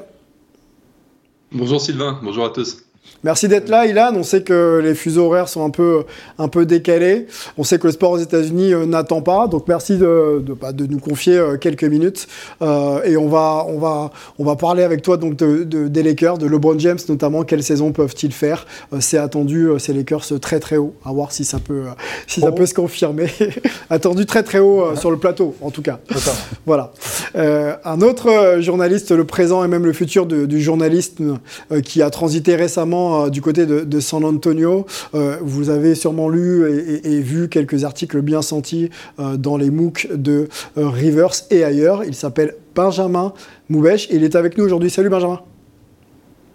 [1.53, 2.86] Bonjour Sylvain, bonjour à tous.
[3.27, 4.13] Merci d'être là, Ilan.
[4.15, 6.05] On sait que les fuseaux horaires sont un peu,
[6.39, 7.27] un peu décalés.
[7.59, 9.49] On sait que le sport aux États-Unis euh, n'attend pas.
[9.49, 12.29] Donc merci de, de, bah, de nous confier euh, quelques minutes.
[12.63, 16.05] Euh, et on va, on, va, on va parler avec toi donc, de, de- des
[16.05, 17.43] Lakers, de LeBron James notamment.
[17.43, 18.65] Quelle saison peuvent-ils faire?
[19.01, 20.95] C'est attendu, ces Lakers très très haut.
[21.05, 21.83] À voir si ça peut,
[22.29, 23.27] si ça peut se confirmer.
[23.91, 25.99] attendu très très haut sur le plateau, en tout cas.
[26.65, 26.93] Voilà.
[27.35, 31.39] Un autre journaliste, le présent et même le futur du journalisme,
[31.73, 34.87] euh, qui a transité récemment euh, du côté de, San Antonio.
[35.15, 40.09] Euh, vous avez sûrement lu et, vu quelques articles bien sentis euh, dans les MOOC
[40.15, 42.05] de Rivers et ailleurs.
[42.05, 43.33] Il s'appelle Benjamin
[43.69, 44.91] Moubèche et il est avec nous aujourd'hui.
[44.91, 45.41] Salut Benjamin.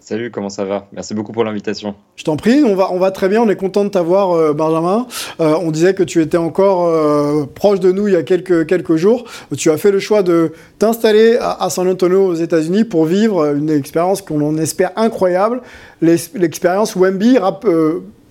[0.04, 0.88] Salut, comment ça va?
[0.94, 1.94] Merci beaucoup pour l'invitation.
[2.16, 4.52] Je t'en prie, on va, on va très bien, on est content de t'avoir, euh,
[4.52, 5.06] Benjamin.
[5.40, 8.66] Euh, on disait que tu étais encore euh, proche de nous il y a quelques,
[8.66, 9.26] quelques jours.
[9.56, 13.54] Tu as fait le choix de t'installer à, à San Antonio aux États-Unis pour vivre
[13.56, 15.62] une expérience qu'on en espère incroyable,
[16.02, 17.38] l'ex- l'expérience Wemby.
[17.38, 17.68] Rap,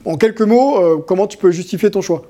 [0.04, 2.22] en quelques mots, comment tu peux justifier ton choix?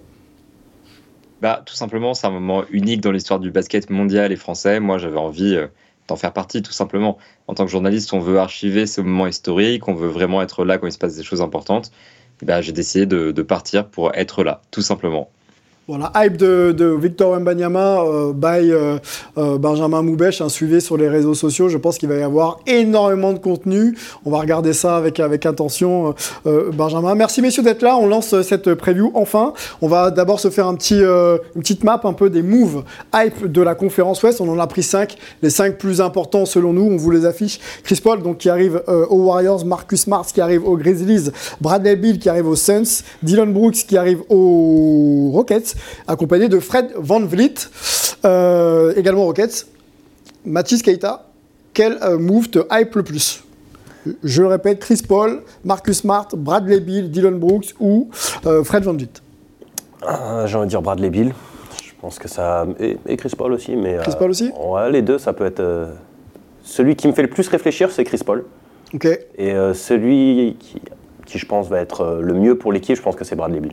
[1.40, 4.80] Bah, tout simplement, c'est un moment unique dans l'histoire du basket mondial et français.
[4.80, 5.58] Moi, j'avais envie
[6.10, 7.18] d'en faire partie, tout simplement.
[7.46, 10.78] En tant que journaliste, on veut archiver ce moment historique, on veut vraiment être là
[10.78, 11.90] quand il se passe des choses importantes.
[12.42, 15.30] Bah, j'ai décidé de partir pour être là, tout simplement.
[15.90, 18.98] Voilà, hype de, Victor Wembanyama euh, by euh,
[19.36, 21.68] euh, Benjamin Moubèche, hein, suivez sur les réseaux sociaux.
[21.68, 23.98] Je pense qu'il va y avoir énormément de contenu.
[24.24, 27.16] On va regarder ça avec, avec attention, Benjamin.
[27.16, 27.96] Merci messieurs d'être là.
[27.96, 29.52] On lance cette preview enfin.
[29.82, 33.60] On va d'abord se faire un une petite map un peu des moves hype de
[33.60, 34.40] la conférence Ouest.
[34.40, 36.84] On en a pris 5, les 5 plus importants selon nous.
[36.84, 37.58] On vous les affiche.
[37.82, 42.20] Chris Paul donc, qui arrive aux Warriors, Marcus Smart qui arrive aux Grizzlies, Bradley Bill
[42.20, 45.74] qui arrive aux Suns, Dylan Brooks qui arrive aux Rockets,
[46.06, 47.54] accompagné de Fred Van Vliet,
[48.24, 49.66] euh, également Rockets.
[50.44, 51.26] Mathis Keita,
[51.74, 53.44] quel euh, move te hype le plus?
[54.24, 58.08] Je le répète, Chris Paul, Marcus Smart, Bradley Bill, Dylan Brooks ou
[58.46, 59.10] euh, Fred Van Vliet?
[60.02, 61.34] Ah, J'ai envie de dire Bradley Bill.
[61.84, 62.66] Je pense que ça.
[62.78, 63.98] Et, et Chris Paul aussi, mais.
[64.02, 64.50] Chris Paul aussi?
[64.58, 65.90] Ouais, les deux, ça peut être.
[66.62, 68.44] Celui qui me fait le plus réfléchir, c'est Chris Paul.
[68.94, 69.04] Ok.
[69.04, 70.80] Et euh, celui qui,
[71.26, 73.60] qui, je pense, va être euh, le mieux pour l'équipe, je pense que c'est Bradley
[73.60, 73.72] Bill.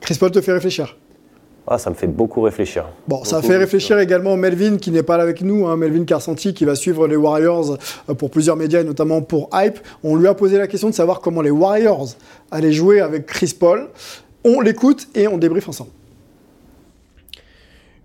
[0.00, 0.96] Chris Paul te fait réfléchir?
[1.68, 2.86] Ah, ça me fait beaucoup réfléchir.
[3.08, 6.54] Bon, ça fait réfléchir également Melvin qui n'est pas là avec nous, hein, Melvin Carsanti
[6.54, 7.76] qui va suivre les Warriors
[8.08, 9.80] euh, pour plusieurs médias et notamment pour Hype.
[10.04, 12.10] On lui a posé la question de savoir comment les Warriors
[12.52, 13.88] allaient jouer avec Chris Paul.
[14.44, 15.90] On l'écoute et on débriefe ensemble.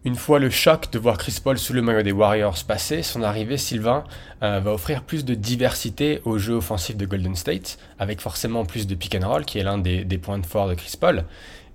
[0.03, 3.21] Une fois le choc de voir Chris Paul sous le maillot des Warriors passer, son
[3.21, 4.03] arrivée, Sylvain,
[4.41, 8.87] euh, va offrir plus de diversité au jeu offensif de Golden State, avec forcément plus
[8.87, 11.25] de pick and roll, qui est l'un des, des points de force de Chris Paul.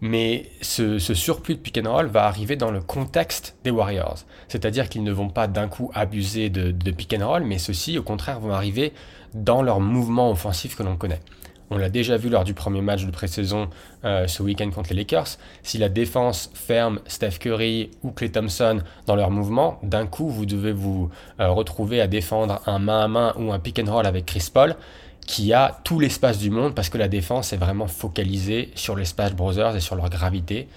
[0.00, 4.18] Mais ce, surplus de pick and roll va arriver dans le contexte des Warriors.
[4.48, 8.02] C'est-à-dire qu'ils ne vont pas d'un coup abuser de, pick and roll, mais ceux-ci, au
[8.02, 8.92] contraire, vont arriver
[9.34, 11.20] dans leur mouvement offensif que l'on connaît.
[11.68, 13.68] On l'a déjà vu lors du premier match de pré-saison
[14.04, 15.26] euh, ce week-end contre les Lakers.
[15.64, 20.46] Si la défense ferme Steph Curry ou Klay Thompson dans leur mouvement, d'un coup, vous
[20.46, 24.06] devez vous euh, retrouver à défendre un main à main ou un pick and roll
[24.06, 24.76] avec Chris Paul
[25.26, 29.04] qui a tout l'espace du monde parce que la défense est vraiment focalisée sur les
[29.04, 30.68] Splash Brothers et sur leur gravité.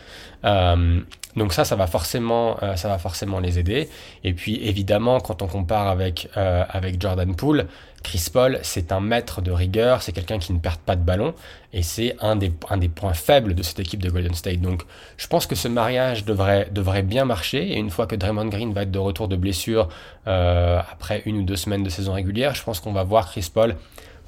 [0.43, 1.01] Euh,
[1.35, 3.89] donc ça, ça va forcément, euh, ça va forcément les aider.
[4.23, 7.67] Et puis évidemment, quand on compare avec euh, avec Jordan Poole,
[8.01, 11.35] Chris Paul, c'est un maître de rigueur, c'est quelqu'un qui ne perd pas de ballon
[11.71, 14.61] et c'est un des, un des points faibles de cette équipe de Golden State.
[14.61, 14.83] Donc
[15.17, 18.73] je pense que ce mariage devrait, devrait bien marcher et une fois que Draymond Green
[18.73, 19.89] va être de retour de blessure
[20.25, 23.75] après une ou deux semaines de saison régulière, je pense qu'on va voir Chris Paul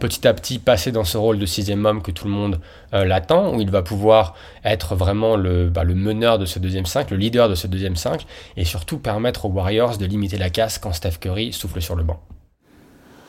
[0.01, 2.59] petit à petit passer dans ce rôle de sixième homme que tout le monde
[2.93, 4.35] euh, l'attend, où il va pouvoir
[4.65, 7.95] être vraiment le, bah, le meneur de ce deuxième 5, le leader de ce deuxième
[7.95, 8.25] 5,
[8.57, 12.03] et surtout permettre aux Warriors de limiter la casse quand Steph Curry souffle sur le
[12.03, 12.19] banc.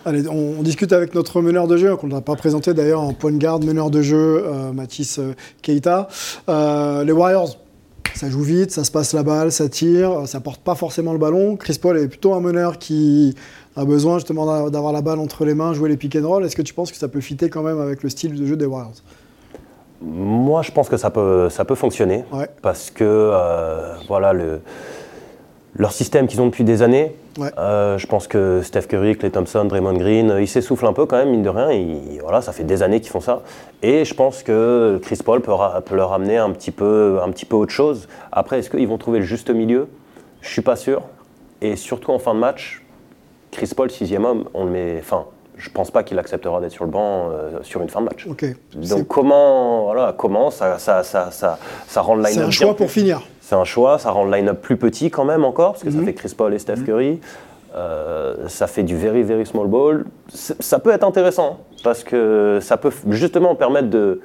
[0.05, 3.31] Allez, on, discute avec notre meneur de jeu, qu'on n'a pas présenté d'ailleurs en point
[3.31, 6.09] de garde, meneur de jeu, euh, Mathis euh, Keita.
[6.49, 7.57] Euh, les Warriors,
[8.15, 11.21] ça joue vite, ça se passe la balle, ça tire, ça porte pas forcément le
[11.21, 11.57] ballon.
[11.57, 13.37] Chris Paul est plutôt un meneur qui
[13.77, 16.45] a besoin justement d'a- d'avoir la balle entre les mains, jouer les pick and roll.
[16.45, 18.57] Est-ce que tu penses que ça peut fitter quand même avec le style de jeu
[18.57, 18.93] des Warriors?
[20.01, 22.49] Moi, je pense que ça peut, ça peut fonctionner Ouais.
[22.61, 24.61] parce que euh, voilà le,
[25.77, 27.15] leur système qu'ils ont depuis des années.
[27.39, 27.49] Ouais.
[27.57, 31.07] euh, je pense que Steph Curry, Klay Thompson, Draymond Green, euh, ils s'essoufflent un peu
[31.07, 31.71] quand même mine de rien.
[31.71, 33.43] Ils- voilà, ça fait des années qu'ils font ça.
[33.83, 35.53] Et je pense que Chris Paul peut,
[35.87, 38.07] peut leur amener un petit peu, un petit peu autre chose.
[38.33, 39.87] Après, est-ce qu'ils vont trouver le juste milieu?
[40.43, 41.03] Je suis pas sûr.
[41.63, 42.82] Et surtout en fin de match,
[43.53, 44.97] Chris Paul sixième homme, on le met.
[44.99, 48.07] Enfin, je pense pas qu'il acceptera d'être sur le banc euh, sur une fin de
[48.07, 48.27] match.
[48.75, 52.75] Donc comment, voilà, comment ça, ça, ça, ça, ça rend le line-up C'est un choix
[52.75, 53.23] plus- pour finir.
[53.41, 56.01] C'est un choix, ça rend le line-up plus petit quand même encore, parce que Mhm.
[56.01, 57.21] ça fait Chris Paul et Steph Curry.
[57.75, 60.05] Euh, ça fait du very very small ball.
[60.29, 64.21] Ça peut être intéressant parce que ça peut justement permettre de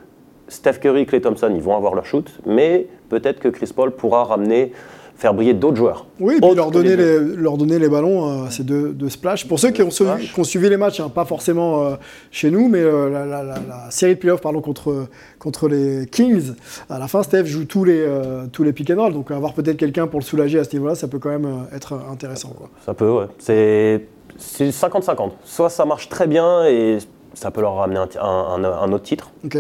[0.49, 4.23] Steph Curry, Clay Thompson, ils vont avoir leur shoot, mais peut-être que Chris Paul pourra
[4.23, 4.71] ramener,
[5.17, 6.06] faire briller d'autres joueurs.
[6.19, 9.47] Oui, et puis leur donner, les leur donner les ballons à ces deux, deux splash.
[9.47, 10.34] Pour ceux qui ont, suivi- splash.
[10.34, 11.95] qui ont suivi les matchs, hein, pas forcément euh,
[12.30, 15.08] chez nous, mais euh, la, la- la- la série de playoffs pardon, contre,
[15.39, 16.53] contre les Kings,
[16.89, 19.13] à la fin, Steph joue tous les, euh, tous les pick and roll.
[19.13, 21.75] Donc avoir peut-être quelqu'un pour le soulager à ce niveau-là, ça peut quand même euh,
[21.75, 22.49] être intéressant.
[22.49, 22.69] Quoi.
[22.86, 23.25] Ça peut, ouais.
[23.39, 24.06] C'est
[24.38, 25.32] c'est 50-50.
[25.43, 26.99] Soit ça marche très bien et
[27.34, 29.58] ça peut leur ramener un- un- un autre titre, Ok.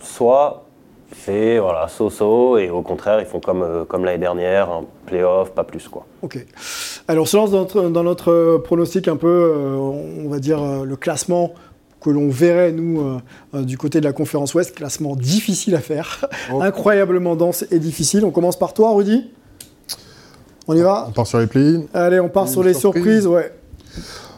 [0.00, 0.65] soit
[1.24, 5.50] c'est voilà, so-so et au contraire, ils font comme, euh, comme l'année dernière, un playoff,
[5.52, 6.06] pas plus quoi.
[6.22, 6.44] Ok.
[7.08, 10.38] Alors, on se lance dans notre, dans notre, euh, pronostic un peu, euh, on va
[10.40, 11.52] dire, euh, le classement
[12.00, 13.18] que l'on verrait, nous, euh,
[13.54, 14.74] euh, du côté de la conférence Ouest.
[14.74, 16.60] Classement difficile à faire, Oh.
[16.60, 18.24] incroyablement dense et difficile.
[18.24, 19.30] On commence par toi, Rudy
[20.68, 21.82] On y va On part sur les play-in.
[21.94, 23.22] Allez, on part Une sur les surprise.
[23.22, 23.26] surprises.
[23.28, 23.52] Ouais.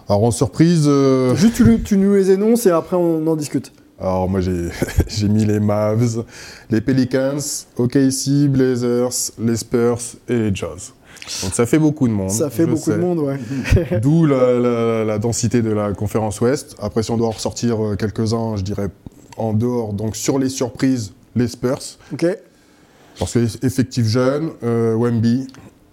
[0.09, 3.73] Alors en surprise, euh, Juste, tu, tu nous les énonces et après, on en discute.
[4.01, 4.41] Alors moi
[5.09, 6.25] j'ai mis les Mavs,
[6.71, 7.39] les Pelicans,
[7.77, 10.93] OKC, Blazers, les Spurs et les Jazz.
[11.43, 12.31] Donc ça fait beaucoup de monde.
[12.31, 13.39] Ça fait beaucoup de monde, ouais.
[14.01, 16.75] D'où la, la- la densité de la conférence Ouest.
[16.81, 18.89] Après, si on doit en ressortir euh, quelques-uns, je dirais
[19.37, 21.79] en dehors, donc sur les surprises, les Spurs.
[22.13, 22.27] Ok.
[23.19, 25.49] Parce que effectif jeune, euh, Wemby,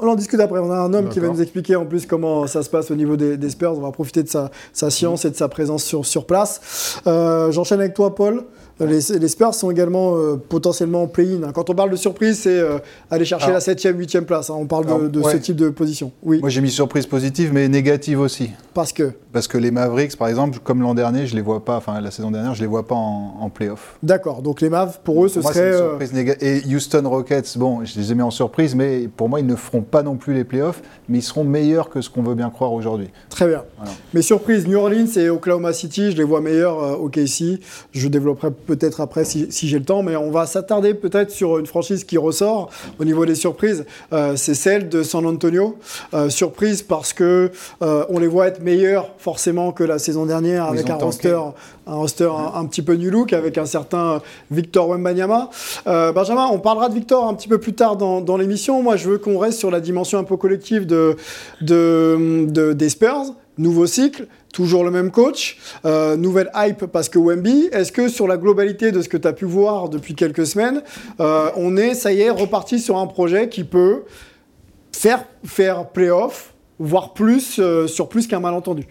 [0.05, 0.59] On en discute après.
[0.59, 2.95] On a un homme qui va nous expliquer en plus comment ça se passe au
[2.95, 3.75] niveau des, des Spurs.
[3.75, 7.01] On va profiter de sa, sa science et de sa présence sur, sur place.
[7.07, 8.43] Euh, J'enchaîne avec toi, Paul.
[8.79, 11.49] Les, les Spurs sont également euh, potentiellement en play-in.
[11.53, 14.49] Quand on parle de surprise, c'est euh, aller chercher Alors- la 7e, 8e place.
[14.49, 14.55] hein.
[14.57, 15.39] On parle de, Alors, de ce ouais.
[15.39, 16.11] type de position.
[16.23, 18.49] Oui, Moi j'ai mis surprise positive mais négative aussi.
[18.73, 19.13] parce que?
[19.31, 22.11] Parce que les Mavericks, par exemple, comme l'an dernier, je les vois pas, enfin la
[22.11, 23.97] saison dernière, je les vois pas en, en playoff.
[24.03, 24.41] D'accord.
[24.41, 25.67] Donc les Mavs, pour eux, ce Pour serait.
[25.69, 29.29] une euh, surprise Et Houston Rockets, bon, je les ai mis en surprise, mais pour
[29.29, 32.09] moi, ils ne feront pas non plus les playoffs, mais ils seront meilleurs que ce
[32.09, 33.09] qu'on veut bien croire aujourd'hui.
[33.29, 33.63] Très bien.
[33.77, 33.91] Voilà.
[34.13, 37.59] Mes surprises, New Orleans et Oklahoma City, je les vois meilleurs au KC.
[37.93, 41.57] Je développerai peut-être après si, si j'ai le temps, mais on va s'attarder peut-être sur
[41.59, 43.85] une franchise qui ressort au niveau des surprises.
[44.13, 45.77] Euh, c'est celle de San Antonio.
[46.13, 47.51] Euh, surprise parce que
[47.81, 51.37] euh, on les voit être meilleurs forcément que la saison dernière avec un roster,
[51.87, 55.49] un roster un, un petit peu new look avec un certain Victor Wembanyama.
[55.85, 58.81] Benjamin, on parlera de Victor un petit peu plus tard dans, dans l'émission.
[58.81, 61.15] Moi, je veux qu'on reste sur la dimension un peu collective de,
[61.61, 63.33] de, de- des Spurs.
[63.57, 67.69] Nouveau cycle, toujours le même coach, euh, nouvelle hype parce que Wemby.
[67.73, 70.81] Est-ce que sur la globalité de ce que tu as pu voir depuis quelques semaines,
[71.19, 74.03] euh, on est, ça y est, reparti sur un projet qui peut
[74.93, 78.87] faire, faire playoff, voire plus, euh, sur plus qu'un malentendu?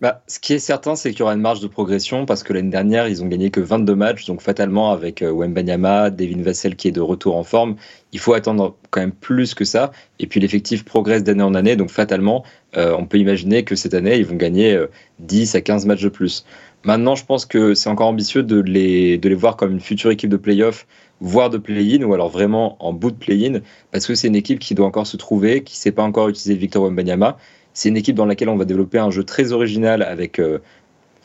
[0.00, 2.52] Bah, ce qui est certain, c'est qu'il y aura une marge de progression parce que
[2.52, 4.26] l'année dernière, ils ont gagné que 22 matchs.
[4.26, 7.76] Donc, fatalement, avec euh, Wembanyama, Devin Vassell qui est de retour en forme,
[8.12, 9.92] il faut attendre quand même plus que ça.
[10.18, 11.76] Et puis, l'effectif progresse d'année en année.
[11.76, 12.44] Donc, fatalement,
[12.76, 14.88] euh, on peut imaginer que cette année, ils vont gagner euh,
[15.20, 16.44] 10 à 15 matchs de plus.
[16.84, 20.10] Maintenant, je pense que c'est encore ambitieux de les, de les voir comme une future
[20.10, 20.86] équipe de playoff,
[21.20, 24.58] voire de play-in, ou alors vraiment en bout de play-in, parce que c'est une équipe
[24.58, 27.38] qui doit encore se trouver, qui ne sait pas encore utiliser Victor Wembanyama.
[27.74, 30.60] C'est une équipe dans laquelle on va développer un jeu très original avec, euh,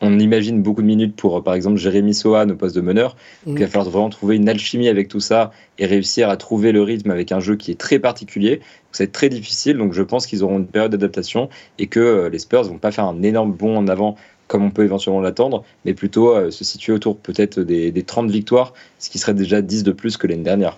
[0.01, 3.15] on imagine beaucoup de minutes pour, euh, par exemple, Jérémy Sohan au poste de meneur.
[3.45, 6.71] Donc, il va falloir vraiment trouver une alchimie avec tout ça et réussir à trouver
[6.71, 8.57] le rythme avec un jeu qui est très particulier.
[8.57, 9.77] Donc, ça va être très difficile.
[9.77, 12.91] Donc, je pense qu'ils auront une période d'adaptation et que euh, les Spurs vont pas
[12.91, 14.15] faire un énorme bond en avant
[14.47, 18.31] comme on peut éventuellement l'attendre, mais plutôt euh, se situer autour peut-être des, des 30
[18.31, 20.77] victoires, ce qui serait déjà 10 de plus que l'année dernière.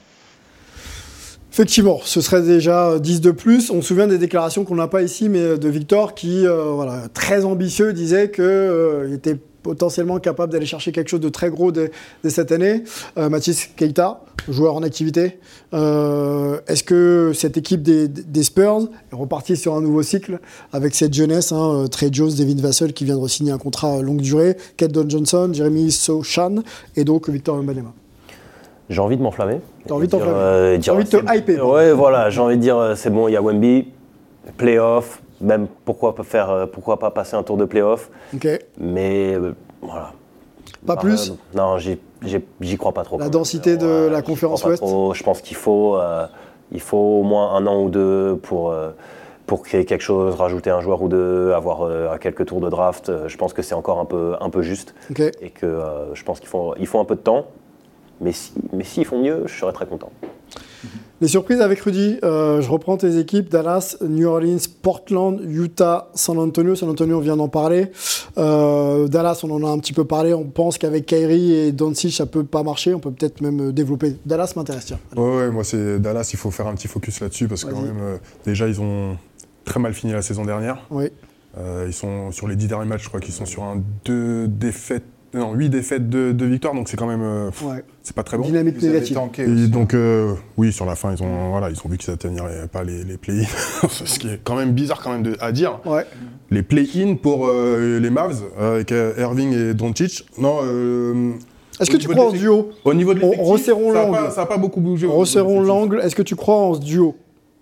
[1.51, 3.71] Effectivement, ce serait déjà 10 de plus.
[3.71, 7.43] On se souvient des déclarations qu'on n'a pas ici, mais de Victor qui, euh, très
[7.43, 11.91] ambitieux, disait qu'il était potentiellement capable d'aller chercher quelque chose de très gros dès,
[12.29, 12.83] cette année.
[13.17, 15.39] Euh, Mathis Keita, joueur en activité.
[15.73, 20.39] Euh, Est-ce que cette équipe des, Spurs est repartie sur un nouveau cycle
[20.71, 24.21] avec cette jeunesse, hein, Trey Jones, David Vassell qui vient de signer un contrat longue
[24.21, 26.63] durée, Keldon Johnson, Jeremy Sochan
[26.95, 27.93] et donc Victor Wembanyama?
[28.91, 29.61] J'ai envie de m'enflammer.
[29.87, 32.57] T'as envie de Dire, t'enflammer euh, T'as envie de te hyper Ouais, voilà, j'ai envie
[32.57, 33.87] de dire, euh, c'est bon, il y a Wemby,
[34.57, 38.47] playoff, même pourquoi pas faire, euh, pourquoi pas passer un tour de playoff, Ok.
[38.77, 40.11] mais euh, voilà.
[40.85, 43.17] Pas Bah, plus euh, Non, j'y crois pas trop.
[43.17, 44.83] La densité de Ouais, la conférence Ouest.
[44.83, 45.97] Je pense qu'il faut,
[46.73, 48.73] il faut au moins un an ou deux pour,
[49.47, 53.09] pour créer quelque chose, rajouter un joueur ou deux, avoir euh, quelques tours de draft.
[53.09, 54.95] Euh, Je pense que c'est encore un peu, un peu juste
[55.41, 57.45] et que euh, je pense qu'il faut, il faut un peu de temps.
[58.21, 60.11] Mais si, mais s'ils font mieux, je serais très content.
[61.21, 66.39] Les surprises avec Rudy, euh, je reprends tes équipes Dallas, New Orleans, Portland, Utah, San
[66.39, 66.75] Antonio.
[66.75, 67.91] San Antonio, on vient d'en parler.
[68.39, 70.33] Euh, Dallas, on en a un petit peu parlé.
[70.33, 72.95] On pense qu'avec Kyrie et Doncic, ça peut pas marcher.
[72.95, 74.15] On peut peut-être même euh, développer.
[74.25, 74.99] Dallas m'intéresse, tiens.
[75.15, 77.81] Ouais, ouais, moi c'est Dallas, il faut faire un petit focus là-dessus parce que quand
[77.81, 79.15] même, euh, déjà ils ont
[79.63, 80.87] très mal fini la saison dernière.
[80.89, 81.11] Oui.
[81.57, 84.47] Euh, ils sont sur les 10 derniers matchs, je crois qu'ils sont sur un deux
[84.47, 87.83] défaites, non 8 défaites, de, de victoires, donc c'est quand même, euh, pff, Ouais.
[88.03, 88.43] c'est pas très bon.
[88.43, 89.15] Dynamique négative.
[89.15, 89.67] tanké Et aussi.
[89.69, 92.41] donc euh, oui, sur la fin ils ont, voilà, ils ont vu qu'ils n'atteignaient
[92.71, 93.45] pas les, les play-in,
[93.89, 95.79] ce qui est quand même bizarre quand même de- à dire.
[95.85, 96.05] Ouais.
[96.49, 100.59] Les play-in pour euh, les Mavs avec euh, Irving et Doncic, non.
[100.63, 101.31] euh,
[101.79, 102.69] Est-ce que tu crois en duo?
[102.83, 104.17] Au niveau de On- l'effectif, resserrons l'angle.
[104.17, 105.07] pas- Ça n'a pas beaucoup bougé.
[105.07, 106.01] Resserrons l'angle.
[106.03, 107.15] Est-ce que tu crois en ce duo?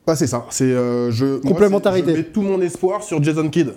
[0.08, 0.46] Bah, c'est ça.
[0.50, 2.12] C'est euh, je Complémentarité.
[2.14, 3.74] Je mets tout mon espoir sur Jason Kidd.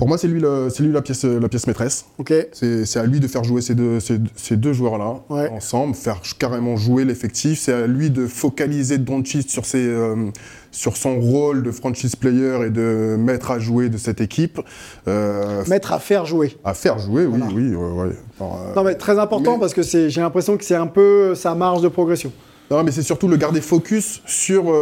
[0.00, 2.06] Pour moi, c'est lui, le- c'est lui la pièce, la pièce maîtresse.
[2.16, 2.32] Ok.
[2.52, 5.50] C'est à lui de faire jouer ces deux, ces, ces deux joueurs-là Ouais.
[5.50, 7.60] ensemble, faire carrément jouer l'effectif.
[7.60, 10.16] C'est à lui de focaliser Doncic sur, ses, euh,
[10.70, 14.58] sur son rôle de franchise player et de mettre à jouer de cette équipe.
[15.06, 16.56] Euh, Mettre à faire jouer.
[16.64, 17.54] à faire jouer, oui, Voilà.
[17.54, 18.16] oui, ouais, ouais.
[18.40, 21.34] Alors, euh, Non, mais très important mais- parce que j'ai l'impression que c'est un peu
[21.34, 22.32] sa marge de progression.
[22.70, 24.72] Non, mais c'est surtout le garder focus sur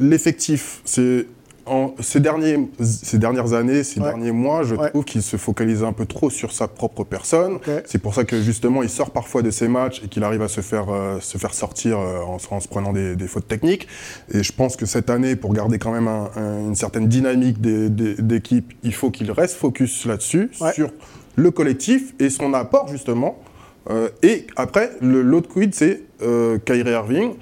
[0.00, 0.80] l'effectif.
[0.86, 1.26] C'est
[1.66, 4.06] en ces, derniers, ces dernières années, ces Ouais.
[4.08, 4.90] derniers mois, je Ouais.
[4.90, 7.58] trouve qu'il se focalise un peu trop sur sa propre personne.
[7.86, 10.48] C'est pour ça que justement, il sort parfois de ses matchs et qu'il arrive à
[10.48, 13.48] se faire, euh, se faire sortir euh, en, se- en se prenant des, des fautes
[13.48, 13.88] techniques.
[14.32, 17.60] Et je pense que cette année, pour garder quand même un- un- une certaine dynamique
[17.60, 20.72] d'équipe, il faut qu'il reste focus là-dessus, Ouais.
[20.72, 20.90] sur
[21.36, 23.38] le collectif et son apport justement.
[23.90, 26.02] Euh, et après, l'autre quid, c'est
[26.64, 27.32] Kyrie Irving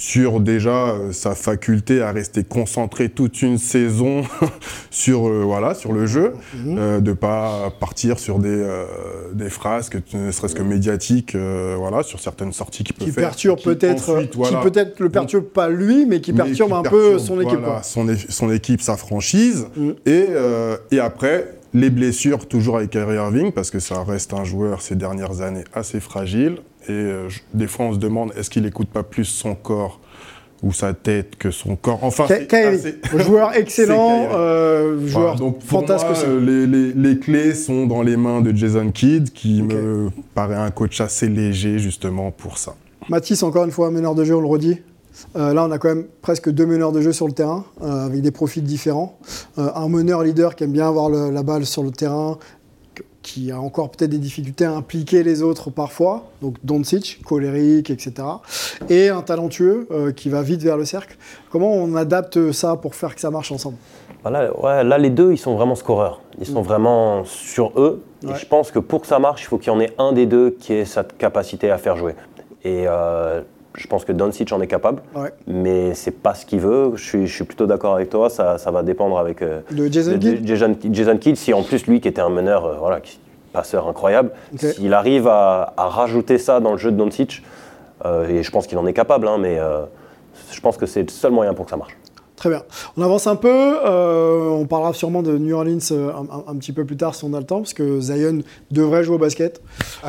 [0.00, 4.22] sur déjà euh, sa faculté à rester concentré toute une saison
[4.92, 6.76] sur, euh, voilà, sur le jeu, Mhm.
[6.78, 8.64] euh, de pas partir sur des,
[9.34, 13.24] des phrases, que, ne serait-ce que médiatiques, voilà, sur certaines sorties qu'il peut Qui faire.
[13.24, 16.74] perturbe qui peut-être, voilà, qui peut-être le perturbe pas lui, mais qui mais perturbe qui
[16.76, 17.58] un peu son équipe.
[17.58, 19.66] voilà, son, équipe, sa franchise.
[19.76, 19.90] Mm.
[20.06, 24.44] Et, euh, et après, les blessures, toujours avec Kyrie Irving, parce que ça reste un
[24.44, 26.58] joueur ces dernières années assez fragile.
[26.88, 30.00] Et euh, je- des fois, on se demande, est-ce qu'il n'écoute pas plus son corps
[30.62, 32.00] ou sa tête que son corps?
[32.02, 32.26] Enfin,
[32.74, 37.54] assez- joueur excellent, euh, joueur Voilà, donc pour fantasque moi, euh, les, les- les clés
[37.54, 42.30] sont dans les mains de Jason Kidd, qui me paraît un coach assez léger justement
[42.30, 42.74] pour ça.
[43.08, 44.78] Mathis, encore une fois, meneur de jeu, on le redit.
[45.36, 48.06] Euh, là, on a quand même presque deux meneurs de jeu sur le terrain, euh,
[48.06, 49.18] avec des profils différents.
[49.58, 52.38] Euh, un meneur leader qui aime bien avoir le- la balle sur le terrain,
[53.28, 58.26] qui a encore peut-être des difficultés à impliquer les autres parfois, donc Doncic, colérique, etc.
[58.88, 61.16] Et un talentueux euh, qui va vite vers le cercle.
[61.50, 63.76] Comment on adapte ça pour faire que ça marche ensemble?
[64.22, 66.22] Voilà, ouais, là, les deux, ils sont vraiment scoreurs.
[66.40, 68.02] Ils sont vraiment sur eux.
[68.24, 68.32] Ouais.
[68.32, 70.12] Et je pense que pour que ça marche, il faut qu'il y en ait un
[70.12, 72.14] des deux qui ait cette capacité à faire jouer.
[72.64, 73.42] Et euh,
[73.78, 75.32] je pense que Doncic en est capable, Ouais.
[75.46, 76.92] mais c'est pas ce qu'il veut.
[76.96, 78.28] Je suis, je suis plutôt d'accord avec toi.
[78.28, 79.60] Ça, ça va dépendre avec euh,
[79.90, 81.36] Jason Kidd Jason, Jason Kidd.
[81.36, 83.18] Si en plus lui, qui était un meneur, euh, voilà, qui-
[83.52, 84.60] passeur incroyable, Ok.
[84.60, 87.42] s'il arrive à, à rajouter ça dans le jeu de Doncic,
[88.04, 89.58] euh, et je pense qu'il en est capable, hein, mais
[90.52, 91.96] je pense que c'est le seul moyen pour que ça marche.
[92.38, 92.62] Très bien.
[92.96, 93.48] On avance un peu.
[93.84, 96.12] euh, on parlera sûrement de New Orleans euh,
[96.46, 99.16] un, petit peu plus tard si on a le temps, parce que Zion devrait jouer
[99.16, 99.60] au basket.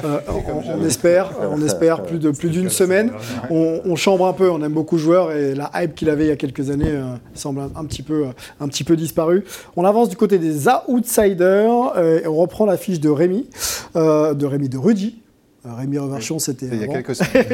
[0.03, 3.11] Euh, on, on espère, on espère plus de plus d'une semaine.
[3.49, 4.47] On, on chambre un peu.
[4.51, 6.93] On aime beaucoup le joueur et la hype qu'il avait il y a quelques années
[7.33, 8.25] semble un, un petit peu,
[8.59, 9.43] un petit peu disparu.
[9.75, 13.49] On avance du côté des outsiders et on reprend la fiche de Rémi,
[13.95, 15.19] de Rémi de Rudy.
[15.69, 17.45] Euh, Rémi Reverchon, c'était Il y a quelques semaines.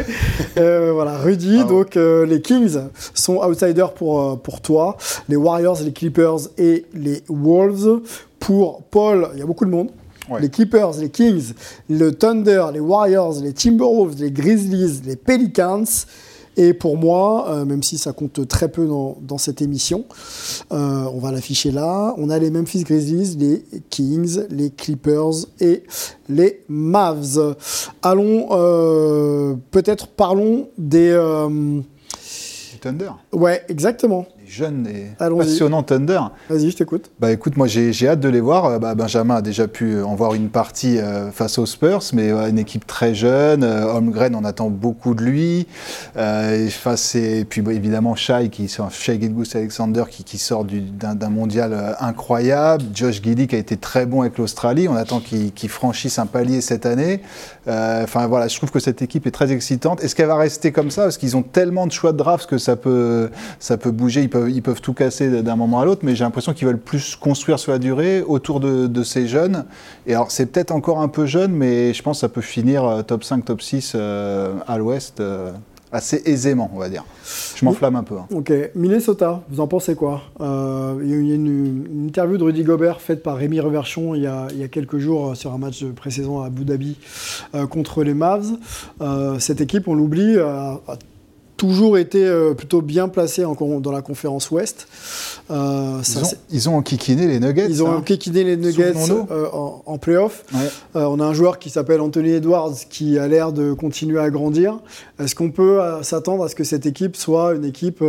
[0.58, 1.64] Euh, voilà, Rudy.
[1.66, 2.78] Donc, euh, les Kings
[3.14, 4.98] sont outsiders pour, euh, pour toi.
[5.30, 8.02] Les Warriors, les Clippers et les Wolves.
[8.40, 9.90] Pour Paul, il y a beaucoup de monde.
[10.30, 10.42] Ouais.
[10.42, 11.54] Les Clippers, les Kings,
[11.90, 15.86] le Thunder, les Warriors, les Timberwolves, les Grizzlies, les Pelicans.
[16.58, 20.06] Et pour moi, euh, même si ça compte très peu dans, dans cette émission,
[20.72, 22.14] euh, on va l'afficher là.
[22.18, 25.84] On a les Memphis Grizzlies, les Kings, les Clippers et
[26.30, 27.56] les Mavs.
[28.02, 31.14] Allons, euh, peut-être parlons des.
[32.82, 33.12] Thunder.
[33.34, 34.28] Ouais, exactement.
[34.48, 36.20] Jeunes et passionnants Thunder.
[36.50, 37.12] Vas-y, je t'écoute.
[37.20, 38.66] Bah écoute, moi j'ai hâte de les voir.
[38.66, 42.32] Euh, Bah, Benjamin a déjà pu en voir une partie euh, face aux Spurs, mais
[42.32, 43.64] une équipe très jeune.
[43.64, 45.68] Euh, Holmgren, on attend beaucoup de lui.
[46.18, 50.66] Et face et puis bah, évidemment Shai qui sort, Shai Gilgeous Alexander qui, qui sort
[50.66, 52.84] du- d'un mondial incroyable.
[52.94, 54.88] Josh Giddy qui a été très bon avec l'Australie.
[54.88, 57.22] On attend qu'il qu'il franchisse un palier cette année.
[57.68, 60.04] Euh, Enfin voilà, je trouve que cette équipe est très excitante.
[60.04, 61.04] Est-ce qu'elle va rester comme ça?
[61.04, 64.22] Parce qu'ils ont tellement de choix de draft que ça peut, ça peut bouger.
[64.22, 66.78] Ils peuvent, ils peuvent tout casser d'un moment à l'autre, mais j'ai l'impression qu'ils veulent
[66.78, 69.66] plus construire sur la durée autour de, ces jeunes.
[70.08, 72.84] Et alors c'est peut-être encore un peu jeune, mais je pense que ça peut finir
[72.86, 75.22] euh, top 5, top 6 euh, à l'ouest
[75.92, 77.06] assez aisément, on va dire.
[77.56, 78.16] Je m'enflamme un peu.
[78.18, 78.26] hein.
[78.34, 80.22] Ok, Minnesota, vous en pensez quoi?
[82.16, 84.70] Une interview de Rudy Gobert faite par Rémi Reverchon il y a, il y a
[84.70, 86.96] quelques jours euh, sur un match de pré-saison à Abu Dhabi
[87.54, 88.54] euh, contre les Mavs.
[89.02, 90.98] Euh, cette équipe, on l'oublie, a, a
[91.58, 94.88] toujours été euh, plutôt bien placée en dans la conférence Ouest.
[95.52, 97.68] Euh, ça, Ils ont, ils ont enquiquiné les Nuggets.
[97.70, 97.98] ils ont hein.
[97.98, 100.46] enquiquiné les Nuggets euh, en, en playoff.
[100.54, 100.60] Ouais.
[100.96, 104.30] Euh, on a un joueur qui s'appelle Anthony Edwards qui a l'air de continuer à
[104.30, 104.80] grandir.
[105.20, 108.02] Est-ce qu'on peut euh, s'attendre à ce que cette équipe soit une équipe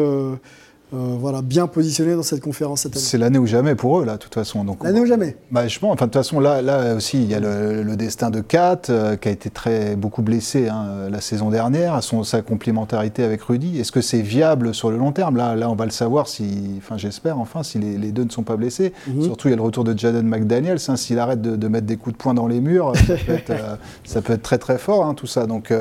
[0.95, 4.05] euh, voilà, bien positionnée dans cette conférence cette année C'est l'année ou jamais pour eux,
[4.05, 4.65] là, de toute façon.
[4.85, 7.35] L'année ou jamais Bah, je pense, enfin, de toute façon, là, là aussi, il y
[7.35, 11.11] a le, le destin de Kat, euh, qui a été très, beaucoup blessé hein, euh,
[11.11, 13.81] la saison dernière, son, sa complémentarité avec Rudy.
[13.81, 15.37] Est-ce que c'est viable sur le long terme?
[15.37, 18.31] Là, là, on va le savoir, si, enfin, j'espère, enfin, si les, les deux ne
[18.31, 18.93] sont pas blessés.
[19.09, 19.23] Mhm.
[19.25, 20.79] Surtout, il y a le retour de Jaden McDaniels.
[20.87, 23.33] hein, S'il arrête de, de mettre des coups de poing dans les murs, ça peut
[23.33, 25.47] être, euh, ça peut être très, très fort, hein, tout ça.
[25.47, 25.73] Donc,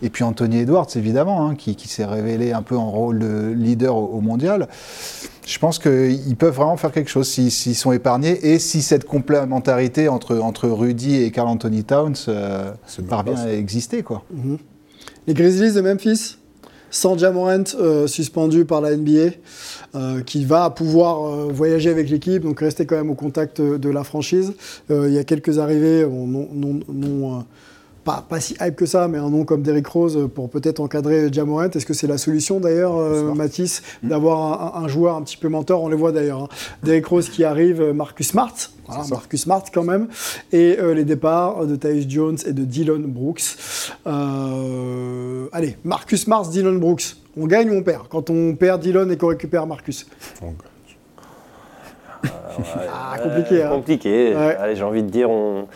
[0.00, 3.96] et puis, Anthony Edwards, évidemment, qui, qui s'est révélé un peu en rôle de leader
[3.96, 4.43] au, au mondial.
[5.46, 10.08] Je pense qu'ils peuvent vraiment faire quelque chose s'ils sont épargnés et si cette complémentarité
[10.08, 12.72] entre, entre Rudy et Carl Anthony Towns euh,
[13.08, 14.02] parvient à exister.
[14.02, 14.22] Quoi.
[15.26, 16.38] Les Grizzlies de Memphis,
[16.90, 19.32] sans Jamorant euh, suspendu par la NBA,
[19.94, 23.88] euh, qui va pouvoir euh, voyager avec l'équipe, donc rester quand même au contact de
[23.90, 24.54] la franchise.
[24.90, 27.42] Euh, il y a quelques arrivées, bon, non, non- non, euh,
[28.04, 31.32] pas, pas si hype que ça, mais un nom comme Derrick Rose pour peut-être encadrer
[31.32, 31.70] Jamorant.
[31.70, 35.82] Est-ce que c'est la solution d'ailleurs, euh, Mathis, d'avoir un, joueur un petit peu mentor?
[35.82, 36.42] On les voit d'ailleurs.
[36.44, 36.48] hein.
[36.82, 38.52] Derrick Rose qui arrive, euh, Marcus Smart.
[38.86, 40.08] Voilà, Marcus Smart quand même.
[40.52, 43.56] Et euh, les départs de Tyus Jones et de Dylan Brooks.
[44.06, 47.16] Euh, allez, Marcus Smart, Dylan Brooks.
[47.36, 48.08] On gagne ou on perd?
[48.08, 50.06] Quand on perd Dylan et qu'on récupère Marcus.
[50.42, 50.54] Donc,
[52.92, 53.62] Ah, compliqué.
[53.62, 53.70] hein.
[53.70, 54.34] Compliqué.
[54.34, 54.56] Ouais.
[54.56, 55.66] Allez, j'ai envie de dire on,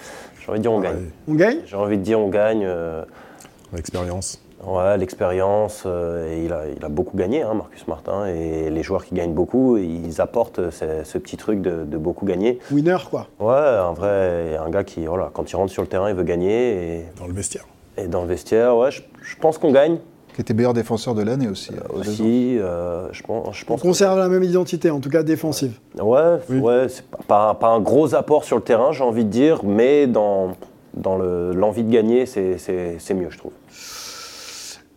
[0.49, 1.11] j'ai envie de dire on gagne.
[1.29, 1.59] On gagne?
[1.67, 2.65] J'ai envie de dire on gagne.
[2.65, 3.03] euh,
[3.73, 4.41] l'expérience.
[4.67, 8.83] Ouais, l'expérience, euh, et il a, il a beaucoup gagné, hein, Marcus Martin, et les
[8.83, 12.59] joueurs qui gagnent beaucoup, ils apportent ce, ce petit truc de, de beaucoup gagner.
[12.73, 13.29] Winner, quoi.
[13.39, 16.25] Ouais, un vrai, un gars qui, voilà, quand il rentre sur le terrain, il veut
[16.25, 17.67] gagner, et, Dans le vestiaire.
[17.97, 19.99] et dans le vestiaire, ouais, je, je pense qu'on gagne,
[20.39, 21.73] qui était meilleur défenseur de l'année aussi.
[21.73, 21.99] ans.
[21.99, 23.57] Aussi, euh, je pense.
[23.57, 25.73] Je On conserve la même identité, en tout cas défensive.
[26.01, 29.31] Ouais, ouais c'est pas, pas- pas un gros apport sur le terrain, j'ai envie de
[29.31, 30.53] dire, mais dans,
[30.95, 33.51] dans le- l'envie de gagner, c'est- c'est c'est mieux, je trouve.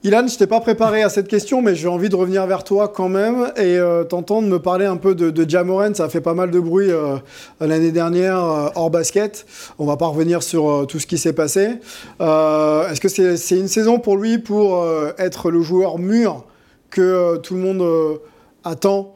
[0.03, 2.87] Ilan, je t'ai pas préparé à cette question, mais j'ai envie de revenir vers toi
[2.87, 5.47] quand même et euh, t'entendre me parler un peu de, de.
[5.93, 7.17] Ça a fait pas mal de bruit euh,
[7.59, 9.45] l'année dernière euh, hors basket.
[9.77, 11.77] On va pas revenir sur tout ce qui s'est passé.
[12.19, 14.83] Est-ce que c'est une saison pour lui pour
[15.19, 16.45] être le joueur mûr
[16.89, 18.19] que tout le monde
[18.63, 19.13] attend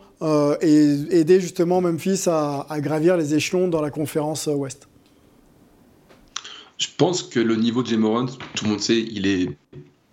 [0.62, 4.88] et aider justement Memphis à, à gravir les échelons dans la conférence Ouest?
[6.78, 9.50] Je pense que le niveau de Jamoran, tout le monde sait, il est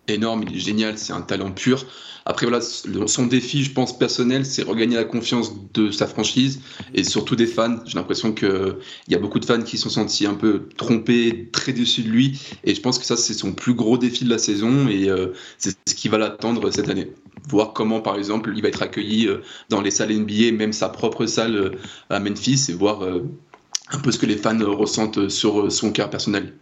[0.08, 1.86] énorme, il est génial, c'est un talent pur.
[2.24, 6.60] Après, voilà, son défi, je pense, personnel, c'est regagner la confiance de sa franchise
[6.94, 7.78] et surtout des fans.
[7.84, 8.76] J'ai l'impression qu'il
[9.08, 12.08] y a beaucoup de fans qui se sont sentis un peu trompés, très déçus de
[12.08, 12.40] lui.
[12.64, 15.32] Et je pense que ça, c'est son plus gros défi de la saison et euh,
[15.58, 17.10] c'est ce qui va l'attendre cette année.
[17.48, 19.38] Voir comment, par exemple, il va être accueilli euh,
[19.68, 21.70] dans les salles NBA, même sa propre salle euh,
[22.08, 26.54] à Memphis, et voir un peu ce que les fans ressentent sur son cœur personnel.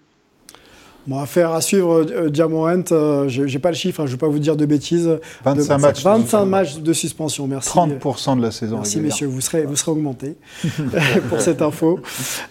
[1.10, 4.16] Bon, affaire à suivre, euh, Jamorant, euh, j'ai j'ai pas le chiffre, hein, je vais
[4.16, 5.10] pas vous dire de bêtises.
[5.44, 6.04] 25 De- matchs.
[6.04, 7.68] 25 matchs de suspension, merci.
[7.68, 9.14] 30% de la saison Merci régulière.
[9.14, 10.36] messieurs, vous serez, vous serez augmentés
[11.28, 11.98] pour cette info.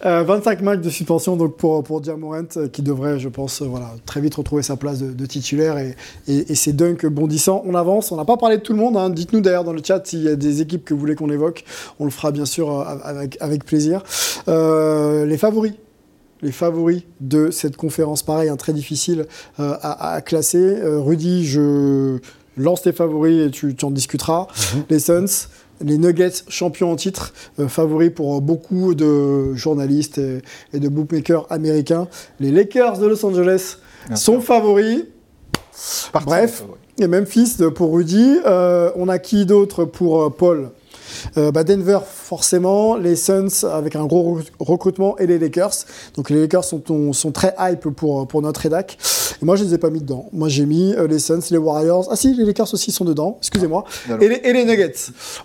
[0.05, 3.91] Euh, 25 matchs de suspension donc pour, pour euh, qui devrait, je pense, euh, voilà,
[4.05, 5.95] très vite retrouver sa place de, de titulaire et,
[6.27, 7.63] et, et ses dunks bondissants.
[7.65, 8.97] On avance, on n'a pas parlé de tout le monde.
[8.97, 9.09] hein.
[9.09, 11.63] Dites-nous d'ailleurs dans le chat s'il y a des équipes que vous voulez qu'on évoque.
[11.97, 14.03] On le fera bien sûr euh, avec, avec plaisir.
[14.49, 15.73] Euh, les favoris
[16.41, 19.25] les favoris de cette conférence, pareil, hein, très difficile
[19.59, 20.57] euh, à, à classer.
[20.57, 22.17] Euh, Rudy, je
[22.57, 24.47] lance tes favoris et tu, tu en discuteras.
[24.89, 25.47] Les Suns,
[25.81, 30.41] les Nuggets, champions en titre, euh, favoris pour beaucoup de journalistes et,
[30.73, 32.07] et de bookmakers américains.
[32.39, 33.77] Les Lakers de Los Angeles
[34.15, 35.03] sont favoris.
[36.11, 36.63] Parti, Bref,
[36.99, 38.37] et Memphis pour Rudy.
[38.45, 40.71] On a qui d'autre pour Paul?
[41.37, 45.73] Euh, bah, Denver, forcément, les Suns avec un gros rec- recrutement et les Lakers.
[46.15, 48.97] Donc les Lakers sont, très hype pour, pour notre rédac.
[49.41, 50.27] Et moi, je les ai pas mis dedans.
[50.33, 52.07] Moi, j'ai mis euh, les Suns, les Warriors.
[52.11, 53.85] Ah si, les Lakers aussi sont dedans, excusez-moi.
[54.07, 54.21] Alors.
[54.21, 54.93] Et, les, et les Nuggets.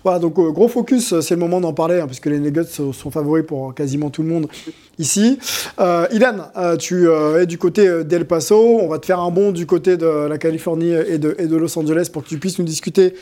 [0.03, 2.65] Voilà, donc euh, gros focus, euh, c'est le moment d'en parler, hein, puisque les Nuggets
[2.65, 4.47] sont, sont favoris pour quasiment tout le monde
[4.99, 5.39] ici.
[5.77, 8.79] Ilan, tu es du côté d'El Paso.
[8.81, 11.55] On va te faire un bond du côté de la Californie et de, et de
[11.55, 13.13] Los Angeles pour que tu puisses nous discuter.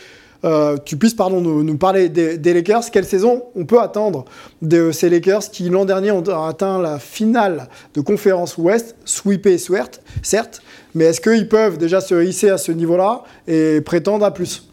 [0.45, 2.91] Euh, tu puisses pardon, nous, parler des, Lakers.
[2.91, 4.25] Quelle saison on peut attendre
[4.61, 10.61] de ces Lakers qui l'an dernier ont atteint la finale de conférence Ouest, sweepé certes,
[10.95, 14.72] mais est-ce qu'ils peuvent déjà se hisser à ce niveau-là et prétendre à plus?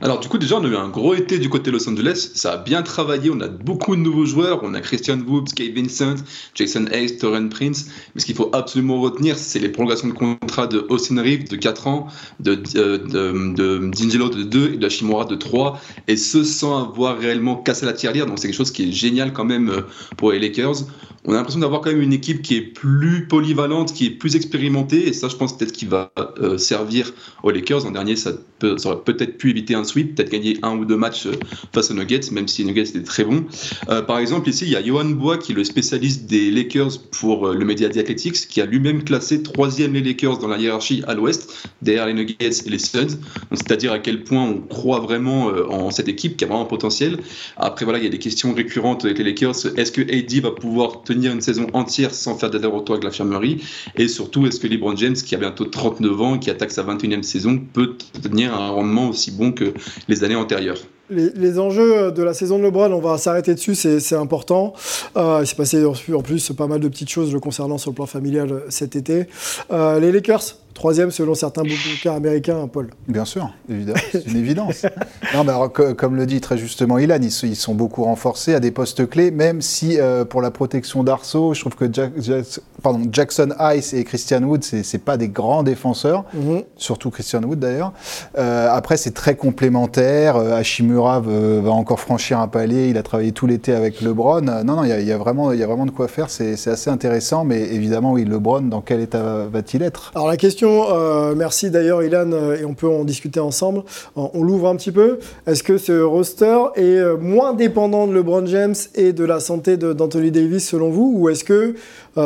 [0.00, 2.52] Alors du coup déjà on a eu un gros été du côté Los Angeles, ça
[2.52, 6.14] a bien travaillé, on a beaucoup de nouveaux joueurs, on a Christian Woods, Kate Vincent,
[6.54, 10.68] Jason Hayes, Torren Prince, mais ce qu'il faut absolument retenir c'est les prolongations de contrat
[10.68, 12.06] de Austin Reeves de 4 ans,
[12.38, 16.90] de, euh, de, de D'Angelo de 2 et de Hashimura de 3, et ce sans
[16.90, 19.80] avoir réellement cassé la tirelire, donc c'est quelque chose qui est génial quand même euh,
[20.16, 20.84] pour les Lakers.
[21.24, 24.36] On a l'impression d'avoir quand même une équipe qui est plus polyvalente, qui est plus
[24.36, 27.84] expérimentée, et ça je pense peut-être qui va euh, servir aux Lakers.
[27.84, 28.30] En dernier ça
[28.62, 31.32] aurait peut-être pu éviter un peut-être gagner un ou deux matchs euh,
[31.72, 33.44] face aux Nuggets, même si les Nuggets étaient très bons.
[33.88, 37.00] Euh, par exemple, ici, il y a Johan Bois, qui est le spécialiste des Lakers
[37.10, 38.04] pour euh, le média The
[38.48, 42.36] qui a lui-même classé troisième les Lakers dans la hiérarchie à l'ouest, derrière les Nuggets
[42.40, 43.18] et les Suns.
[43.52, 47.18] C'est-à-dire à quel point on croit vraiment en cette équipe qui a vraiment un potentiel.
[47.56, 49.54] Après, voilà, il y a des questions récurrentes avec les Lakers.
[49.76, 53.62] Est-ce que AD va pouvoir tenir une saison entière sans faire d'aller-retour avec l'infirmerie?
[53.96, 57.22] Et surtout, est-ce que LeBron James, qui a bientôt 39 ans, qui attaque sa 21e
[57.22, 59.72] saison, peut tenir un rendement aussi bon que
[60.08, 63.74] les années antérieures les, les enjeux de la saison de LeBron, on va s'arrêter dessus,
[63.74, 64.72] c'est important.
[65.16, 67.94] Euh, il s'est passé en plus pas mal de petites choses le concernant sur le
[67.94, 69.26] plan familial cet été.
[69.70, 70.42] Euh, les Lakers,
[70.74, 72.90] troisième selon certains bookmakers américains, hein, Paul.
[73.08, 74.86] Bien sûr, évidemment, c'est une évidence.
[75.34, 78.60] Non, mais alors, co- comme le dit très justement Ilan, ils, sont beaucoup renforcés à
[78.60, 82.60] des postes clés, même si euh, pour la protection d'Arceau, je trouve que Jack- Jack-
[82.82, 86.62] pardon, Jackson Ice et Christian Wood, c'est c'est pas des grands défenseurs, Mhm.
[86.78, 87.92] surtout Christian Wood d'ailleurs.
[88.36, 90.36] Après, c'est très complémentaire.
[90.36, 90.56] Euh,
[90.98, 92.88] Hashimura veut- va encore franchir un palier.
[92.88, 94.46] Il a travaillé tout l'été avec LeBron.
[94.48, 95.52] Euh, non, non, il y y a vraiment,
[95.86, 96.28] de quoi faire.
[96.30, 100.12] C'est assez intéressant, mais évidemment, oui, LeBron, dans quel état va-t-il être?
[100.14, 103.82] Alors la question, euh, merci d'ailleurs Ilan, euh, et on peut en discuter ensemble.
[104.16, 105.18] On, on l'ouvre un petit peu.
[105.46, 109.76] Est-ce que ce roster est euh, moins dépendant de LeBron James et de la santé
[109.76, 111.74] d'Anthony Davis selon vous, ou est-ce que euh,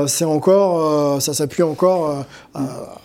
[0.07, 0.81] c'est encore,
[1.17, 2.25] euh, ça s'appuie encore
[2.57, 2.61] euh,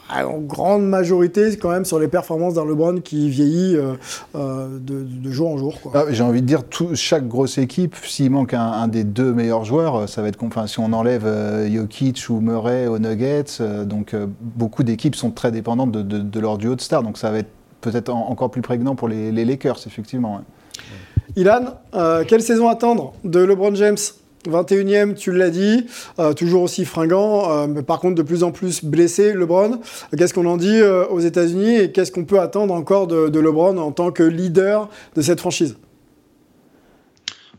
[0.09, 3.93] en grande majorité quand même sur les performances d'un LeBron qui vieillit euh,
[4.35, 5.73] euh, de, de jour en jour.
[5.93, 9.33] Ah, J'ai envie de dire, tout- chaque grosse équipe, s'il manque un, un des deux
[9.33, 10.41] meilleurs joueurs, euh, ça va être.
[10.43, 15.15] Enfin, si on enlève euh, Jokic ou Murray aux Nuggets, euh, donc euh, beaucoup d'équipes
[15.15, 17.03] sont très dépendantes de, de- de leur duo de stars.
[17.03, 17.49] Donc ça va être
[17.81, 20.35] peut-être en- encore plus prégnant pour les, les Lakers, effectivement.
[20.35, 20.41] ouais.
[21.35, 23.97] Ilan, euh, quelle saison attendre de LeBron James?
[24.49, 25.85] 21e, tu l'as dit,
[26.19, 29.79] euh, toujours aussi fringant, euh, mais par contre de plus en plus blessé, LeBron.
[30.17, 33.39] Qu'est-ce qu'on en dit euh, aux États-Unis et qu'est-ce qu'on peut attendre encore de, de
[33.39, 35.75] LeBron en tant que leader de cette franchise?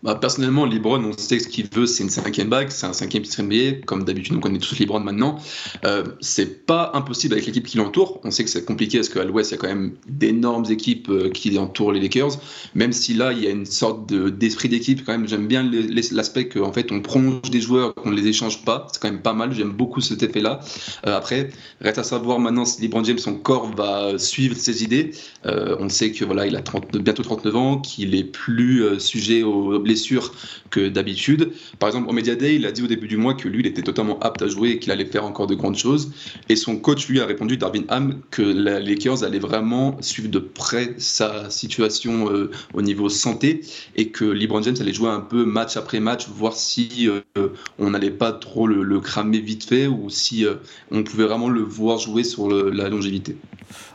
[0.02, 3.24] Bah, personnellement, LeBron, on sait ce qu'il veut, c'est une cinquième bague, c'est un cinquième
[3.24, 5.38] titre NBA, comme d'habitude, on connaît tous LeBron maintenant.
[5.84, 8.20] Euh, c'est pas impossible avec l'équipe qui l'entoure.
[8.22, 11.08] On sait que c'est compliqué parce qu'à l'Ouest, il y a quand même d'énormes équipes
[11.08, 12.38] euh, qui entourent les Lakers.
[12.76, 15.68] Même si là, il y a une sorte de- d'esprit d'équipe, quand même, j'aime bien
[16.12, 18.86] l'aspect qu'en fait, on prolonge des joueurs, qu'on ne les échange pas.
[18.92, 19.52] C'est quand même pas mal.
[19.52, 20.60] J'aime beaucoup cet effet-là.
[21.06, 25.10] Euh, après, reste à savoir maintenant si LeBron James, son corps va suivre ses idées.
[25.44, 29.78] On sait que voilà, il a 30 bientôt 39 ans, qu'il est plus sujet aux
[29.88, 30.32] blessures
[30.70, 31.52] que d'habitude.
[31.78, 33.66] Par exemple, au Media Day, il a dit au début du mois que lui, il
[33.66, 36.12] était totalement apte à jouer et qu'il allait faire encore de grandes choses.
[36.50, 40.28] Et son coach, lui, a répondu, Darvin Ham, que la- les Lakers allaient vraiment suivre
[40.28, 43.62] de près sa situation euh, au niveau santé
[43.96, 47.90] et que LeBron James allait jouer un peu match après match, voir si euh, on
[47.90, 50.54] n'allait pas trop le, cramer vite fait ou si euh,
[50.90, 53.36] on pouvait vraiment le voir jouer sur la longévité.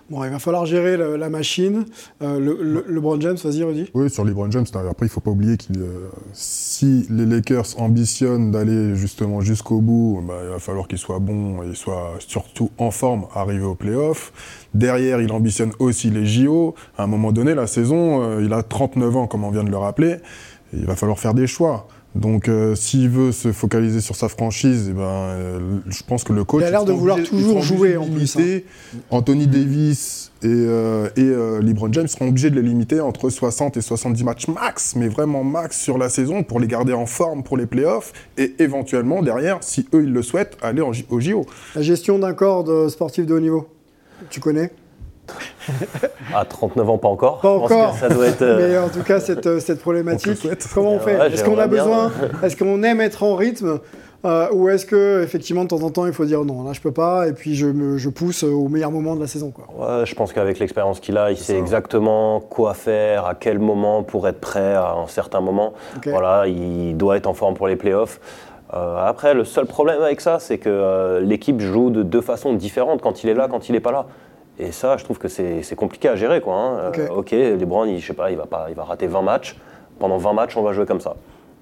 [0.09, 1.85] Bon, il va falloir gérer le- la machine.
[2.21, 3.89] Euh, le, le- LeBron James, vas-y, Rudy.
[3.93, 5.63] Oui, sur LeBron James, après, il faut pas oublier que
[6.33, 11.63] si les Lakers ambitionnent d'aller justement jusqu'au bout, bah, il va falloir qu'ils soient bons
[11.63, 14.33] et soient surtout en forme, arriver aux playoffs.
[14.73, 16.75] Derrière, il ambitionne aussi les JO.
[16.97, 19.69] À un moment donné, la saison, euh, il a 39 ans, comme on vient de
[19.71, 20.17] le rappeler.
[20.73, 21.87] Il va falloir faire des choix.
[22.15, 25.59] Donc, euh, s'il veut se focaliser sur sa franchise, eh ben, euh,
[25.89, 26.61] je pense que le coach.
[26.61, 28.65] Il a l'air de vouloir obligé- toujours jouer, en plus, limiter.
[29.09, 33.77] Anthony Davis et, euh, et euh, LeBron James seront obligés de les limiter entre 60
[33.77, 37.41] et 70 matchs max, mais vraiment max sur la saison pour les garder en forme
[37.41, 41.45] pour les playoffs et éventuellement derrière, si eux ils le souhaitent, aller en au JO.
[41.75, 43.67] La gestion d'un corps de sportif de haut niveau.
[44.29, 44.69] Tu connais?
[46.35, 47.39] À 39 ans, pas encore.
[47.39, 47.93] Pas encore.
[47.93, 48.41] que ça doit être.
[48.41, 51.17] euh, Mais en tout cas, cette, euh, cette problématique, comment on fait?
[51.17, 52.11] Ouais, Est-ce qu'on a besoin
[52.43, 53.79] Est-ce qu'on aime être en rythme
[54.25, 56.79] euh, Ou est-ce que effectivement de temps en temps il faut dire non, là je
[56.81, 59.65] peux pas, et puis je, me- je pousse au meilleur moment de la saison quoi.
[59.99, 64.01] Ouais, je pense qu'avec l'expérience qu'il a, il sait exactement quoi faire, à quel moment
[64.03, 65.73] pour être prêt à un certain moment.
[66.05, 68.19] Voilà, il doit être en forme pour les playoffs.
[68.73, 72.53] Euh, après, le seul problème avec ça, c'est que euh, l'équipe joue de deux façons
[72.53, 74.05] différentes quand il est là, quand il n'est pas là.
[74.59, 76.41] Et ça, je trouve que c'est compliqué à gérer.
[76.41, 76.91] Quoi, hein.
[76.97, 79.57] Euh, ok, LeBron, il, je sais pas, il, va pas, il va rater 20 matchs.
[79.99, 81.15] Pendant 20 matchs, on va jouer comme ça.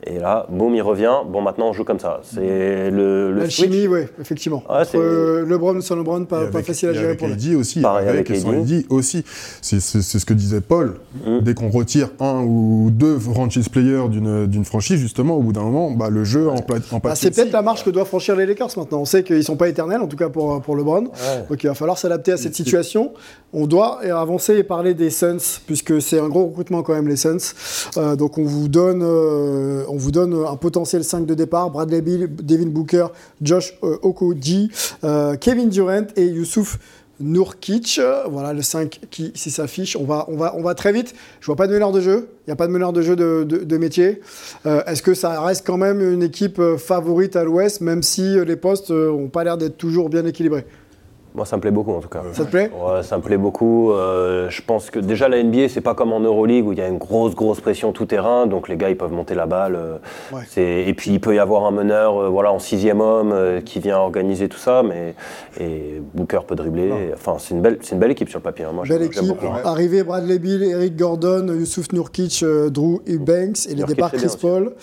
[0.07, 1.13] Et là, boum, il revient.
[1.31, 2.21] Bon, maintenant, on joue comme ça.
[2.23, 4.63] C'est le, le L'alchimie, oui, effectivement.
[4.67, 7.27] Ouais, Entre euh, LeBron sans LeBron, pas, Et pas avec- facile à gérer avec pour
[7.27, 7.35] lui.
[7.35, 8.49] AD aussi, Pareil avec, avec sans
[8.89, 9.23] aussi.
[9.61, 10.95] C'est ce que disait Paul.
[11.25, 11.39] Mm.
[11.41, 15.91] Dès qu'on retire un ou deux franchise players d'une franchise, justement, au bout d'un moment,
[15.91, 18.69] bah, le jeu en, en Bah, c'est peut-être la marche que doivent franchir les Lakers
[18.77, 19.01] maintenant.
[19.01, 21.03] On sait qu'ils sont pas éternels, en tout cas pour, pour LeBron.
[21.05, 21.45] Ouais.
[21.49, 23.11] Donc il va falloir s'adapter à cette situation.
[23.53, 27.17] On doit avancer et parler des Suns, puisque c'est un gros recrutement quand même, les
[27.17, 27.37] Suns.
[27.97, 31.69] Euh, donc on vous, donne, euh, on vous donne un potentiel 5 de départ.
[31.69, 33.07] Bradley Bill, Devin Booker,
[33.41, 34.71] Josh euh, Okoji,
[35.03, 36.79] euh, Kevin Durant et Youssouf
[37.19, 37.99] Nourkic.
[37.99, 39.95] Euh, Voilà le 5 qui s'affiche.
[39.95, 41.13] On va, très vite.
[41.39, 42.29] Je vois pas de meneur de jeu.
[42.47, 44.21] Il n'y a pas de meneur de jeu de, métier.
[44.65, 48.21] Euh, Est-ce que ça reste quand même une équipe euh, favorite à l'Ouest, même si
[48.21, 50.65] euh, les postes n'ont pas l'air d'être toujours bien équilibrés?
[51.33, 52.23] Moi, ça me plaît beaucoup en tout cas.
[52.33, 52.69] Ça te plaît?
[52.75, 53.91] Ouais, ça me plaît beaucoup.
[53.93, 56.81] Euh, je pense que déjà la NBA, c'est pas comme en Euroleague où il y
[56.81, 59.75] a une grosse, grosse pression tout terrain, donc les gars ils peuvent monter la balle.
[59.75, 59.97] euh,
[60.33, 60.41] Ouais.
[60.87, 63.79] Et puis il peut y avoir un meneur, euh, voilà, en sixième homme euh, qui
[63.79, 65.15] vient organiser tout ça, mais
[65.59, 66.91] et Booker peut dribbler.
[67.13, 68.65] Enfin, c'est une belle, c'est une belle équipe sur le papier.
[68.65, 68.71] hein.
[68.73, 69.23] Moi, Belle équipe.
[69.27, 69.45] beaucoup.
[69.63, 74.35] Arrivée Bradley Bill, Eric Gordon, Youssouf Nourkic, euh, Drew Eubanks et les Nurkic, départs Chris
[74.39, 74.73] Paul.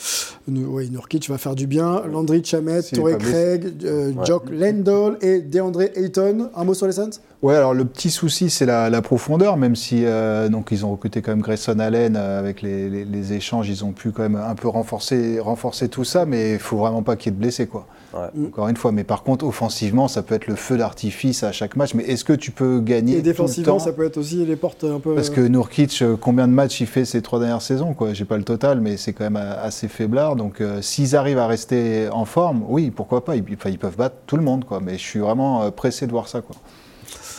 [0.49, 2.03] Oui, Nourkic va faire du bien.
[2.11, 3.19] Landry Chamet, Torrey.
[3.19, 6.38] Craig, euh, Jock Landell et DeAndre Ayton.
[6.55, 7.11] Un mot sur les Suns?
[7.43, 10.91] Ouais, alors le petit souci, c'est la, la profondeur, même si euh, donc ils ont
[10.93, 14.23] recruté quand même Grayson Allen euh, avec les, les- les échanges, ils ont pu quand
[14.23, 17.37] même un peu renforcer, renforcer tout ça, mais il faut vraiment pas qu'il y ait
[17.37, 17.87] de blessés, quoi.
[18.15, 18.47] Ouais.
[18.47, 21.77] Encore une fois, mais par contre, offensivement, ça peut être le feu d'artifice à chaque
[21.77, 21.93] match.
[21.95, 24.47] Mais est-ce que tu peux gagner Et tout le défensivement, temps ça peut être aussi
[24.47, 25.15] les portes un peu.
[25.15, 28.15] Parce que Nourkic, euh, combien de matchs il fait ces trois dernières saisons quoi?
[28.15, 30.37] J'ai pas le total, mais c'est quand même assez faiblard.
[30.37, 33.37] Donc, euh, s'ils arrivent à rester en forme, oui, pourquoi pas?
[33.37, 34.81] Ils, ils peuvent battre tout le monde, quoi.
[34.83, 36.57] Mais je suis vraiment pressé de voir ça, quoi.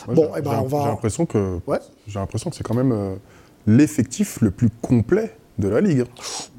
[0.06, 1.78] Moi, Bon, j'ai- eh ben, on va- J'ai l'impression que Ouais.
[2.06, 3.14] j'ai l'impression que c'est quand même euh,
[3.66, 6.04] l'effectif le plus complet de la Ligue.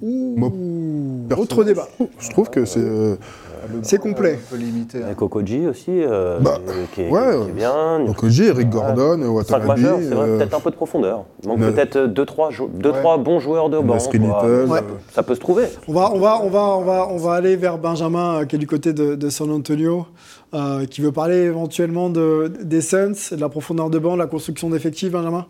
[0.01, 1.87] Moi, Ouh, autre débat.
[2.19, 2.79] Je trouve que c'est.
[2.79, 3.15] euh,
[3.83, 4.39] C'est complet.
[4.47, 4.99] Un peu limité.
[4.99, 5.05] hein.
[5.07, 6.57] Avec Okoji aussi, euh, Bah,
[6.93, 8.01] qui, est, ouais, qui est bien.
[8.07, 8.65] Okoji, Eric Ouais.
[8.65, 9.75] Gordon, Watanabe.
[9.77, 11.25] c'est vrai, euh, peut-être un peu de profondeur.
[11.43, 12.99] Il manque mais- peut-être 2-3 deux, Ouais.
[12.99, 13.97] trois bons joueurs de banc.
[13.97, 14.19] Ouais.
[14.45, 14.67] euh,
[15.13, 15.65] Ça peut se trouver.
[15.87, 18.55] On va, on, va, on, va, on, va, on va aller vers Benjamin, euh, qui
[18.55, 20.05] est du côté de, de San Antonio,
[20.53, 24.27] euh, qui veut parler éventuellement de, des Suns, de la profondeur de banc, de la
[24.27, 25.45] construction d'effectifs, Benjamin?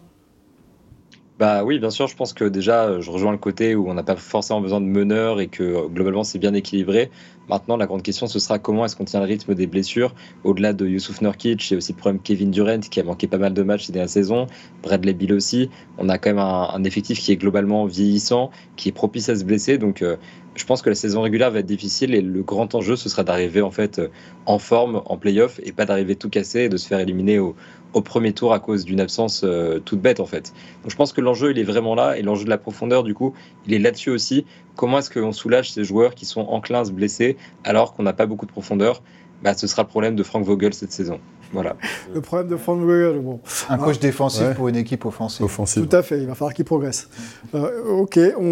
[1.42, 3.96] Bah oui, bien sûr, je pense que déjà, euh, je rejoins le côté où on
[3.96, 7.10] n'a pas forcément besoin de meneurs et que euh, globalement c'est bien équilibré.
[7.50, 10.14] Maintenant, la grande question, ce sera comment est-ce qu'on tient le rythme des blessures.
[10.44, 13.26] Au-delà de Youssouf Nurkic, il y a aussi le problème Kevin Durant qui a manqué
[13.26, 14.46] pas mal de matchs ces dernières saisons,
[14.84, 15.72] Bradley Bill aussi.
[15.98, 19.44] On a quand même un, effectif qui est globalement vieillissant, qui est propice à se
[19.44, 19.80] blesser.
[19.80, 20.18] Donc euh,
[20.54, 23.24] je pense que la saison régulière va être difficile et le grand enjeu, ce sera
[23.24, 24.00] d'arriver en fait
[24.46, 27.56] en forme, en playoff et pas d'arriver tout cassé et de se faire éliminer au,
[27.94, 30.54] au premier tour à cause d'une absence euh, toute bête en fait.
[30.84, 33.14] Donc je pense que l'enjeu il est vraiment là et l'enjeu de la profondeur du
[33.14, 33.34] coup
[33.68, 34.46] il est là-dessus aussi.
[34.76, 38.14] Comment est-ce qu'on soulage ces joueurs qui sont enclins à se blesser alors qu'on n'a
[38.14, 39.02] pas beaucoup de profondeur?
[39.44, 41.20] Bah, Ce sera le problème de Frank Vogel cette saison.
[41.52, 41.76] Voilà.
[42.14, 44.54] Le problème de Frank Vogel, bon, Un coach défensif Ouais.
[44.54, 45.44] pour une équipe offensive.
[45.44, 45.86] offensive.
[45.86, 47.10] tout à fait, il va falloir qu'il progresse.
[47.56, 48.44] Euh, ok, on,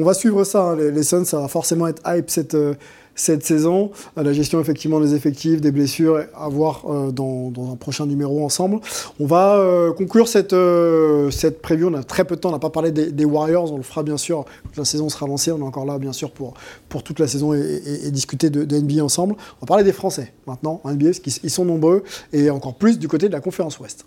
[0.00, 0.62] on va suivre ça.
[0.70, 0.76] hein.
[0.76, 2.74] Les, les Suns, ça va forcément être hype cette, euh,
[3.14, 3.90] cette saison.
[4.16, 8.80] La gestion effectivement des effectifs, des blessures, à voir euh, dans, un prochain numéro ensemble.
[9.18, 11.88] On va euh, conclure cette, euh, cette preview.
[11.88, 13.72] On a très peu de temps, on n'a pas parlé des, Warriors.
[13.72, 15.52] On le fera bien sûr quand la saison sera lancée.
[15.52, 16.54] On est encore là bien sûr pour,
[16.88, 19.34] pour toute la saison et, discuter de, de NBA ensemble.
[19.34, 22.02] On va parler des Français maintenant en NBA parce qu'ils ils sont nombreux
[22.32, 24.04] et encore plus du côté de la conférence Ouest.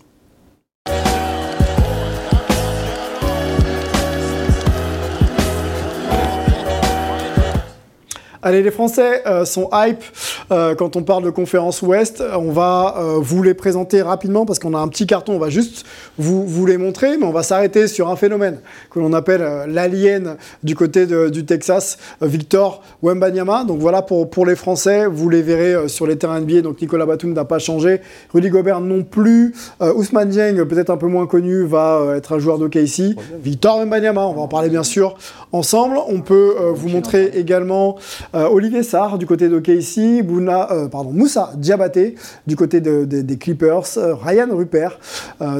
[8.46, 10.04] Allez, les Français euh, sont hype
[10.52, 12.22] euh, quand on parle de conférence Ouest.
[12.38, 15.32] On va euh, vous les présenter rapidement parce qu'on a un petit carton.
[15.32, 15.86] On va juste
[16.18, 20.36] vous, vous les montrer, mais on va s'arrêter sur un phénomène que l'on appelle l'alien
[20.62, 23.64] du côté de- du Texas, Victor Wembanyama.
[23.64, 25.06] Donc voilà pour, pour les Français.
[25.06, 26.60] Vous les verrez sur les terrains NBA.
[26.60, 28.02] Donc Nicolas Batum n'a pas changé.
[28.34, 29.54] Rudy Gobert non plus.
[29.80, 33.16] Ousmane Dieng, peut-être un peu moins connu, va être un joueur d'OKC.
[33.42, 35.16] Victor Wembanyama, on va en parler bien sûr
[35.52, 35.96] ensemble.
[36.08, 37.96] On peut vous montrer également
[38.34, 42.14] euh, Olivier Sarr du côté de KC, Bouna, euh, pardon, Moussa Diabaté
[42.46, 44.98] du côté de- de- des Clippers, euh, Ryan Rupert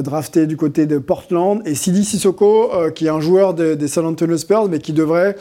[0.03, 4.05] drafté du côté de Portland et Sidi Sissoko qui est un joueur de- des San
[4.05, 5.35] Antonio Spurs mais qui devrait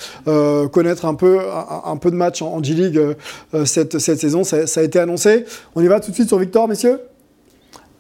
[0.73, 1.39] connaître un peu,
[1.85, 3.01] un, peu de match en, G-League
[3.65, 4.45] cette, cette saison.
[4.45, 5.45] Ça, ça a été annoncé.
[5.75, 6.99] On y va tout de suite sur Victor, messieurs?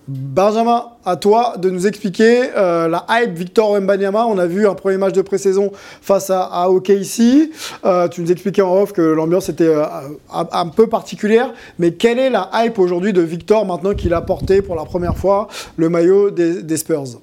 [0.06, 4.26] Benjamin, à toi de nous expliquer euh, la hype Victor Wembanyama.
[4.26, 7.50] On a vu un premier match de pré-saison face à, OKC.
[7.86, 9.84] Euh, tu nous expliquais en off que l'ambiance était euh,
[10.30, 11.54] un, peu particulière.
[11.78, 15.16] Mais quelle est la hype aujourd'hui de Victor maintenant qu'il a porté pour la première
[15.16, 17.20] fois le maillot des Spurs?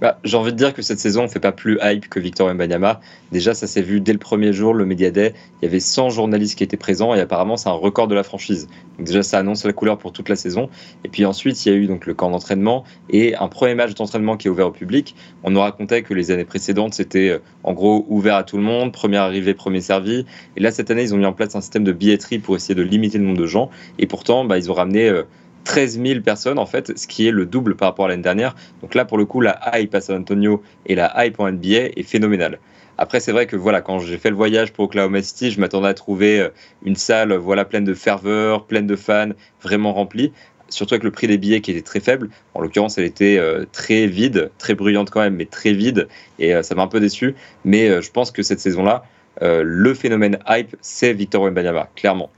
[0.00, 2.20] Bah, J'ai envie de dire que cette saison, on ne fait pas plus hype que
[2.20, 3.00] Victor Wembanyama.
[3.32, 5.34] Déjà, ça s'est vu dès le premier jour, le Media Day.
[5.60, 8.22] Il y avait 100 journalistes qui étaient présents et apparemment, c'est un record de la
[8.22, 8.68] franchise.
[8.96, 10.70] Donc déjà, ça annonce la couleur pour toute la saison.
[11.02, 13.94] Et puis ensuite, il y a eu donc le camp d'entraînement et un premier match
[13.94, 15.16] d'entraînement qui est ouvert au public.
[15.42, 18.62] On nous racontait que les années précédentes, c'était euh, en gros ouvert à tout le
[18.62, 20.26] monde, première arrivée, premier servi.
[20.56, 22.76] Et là, cette année, ils ont mis en place un système de billetterie pour essayer
[22.76, 23.68] de limiter le nombre de gens.
[23.98, 25.08] Et pourtant, bah, ils ont ramené...
[25.08, 25.24] euh,
[25.64, 28.54] 13 000 personnes en fait, ce qui est le double par rapport à l'année dernière.
[28.82, 31.90] Donc là, pour le coup, la hype à San Antonio et la hype en NBA
[31.96, 32.58] est phénoménale.
[33.00, 35.88] Après, c'est vrai que voilà, quand j'ai fait le voyage pour Oklahoma City, je m'attendais
[35.88, 36.48] à trouver euh,
[36.84, 39.30] une salle voilà pleine de ferveur, pleine de fans,
[39.62, 40.32] vraiment remplie.
[40.68, 42.28] Surtout avec le prix des billets qui était très faible.
[42.54, 46.08] En l'occurrence, elle était euh, très vide, très bruyante quand même, mais très vide.
[46.38, 47.36] Et euh, ça m'a un peu déçu.
[47.64, 49.04] Mais euh, je pense que cette saison-là,
[49.42, 52.30] euh, le phénomène hype, c'est Victor Wembanyama, clairement.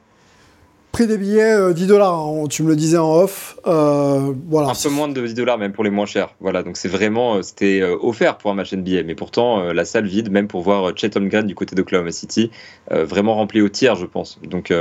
[0.92, 3.56] Prix des billets, euh, 10 dollars, tu me le disais en off.
[3.66, 4.68] Euh, voilà.
[4.68, 6.34] Un peu moins de 10 dollars, même pour les moins chers.
[6.40, 9.84] Voilà, donc c'est vraiment, euh, c'était euh, offert pour un match NBA, mais pourtant la
[9.84, 12.50] salle vide, même pour voir Chet Holmgren du côté d'Oklahoma City,
[12.90, 14.38] vraiment rempli au tiers, je pense.
[14.42, 14.72] Donc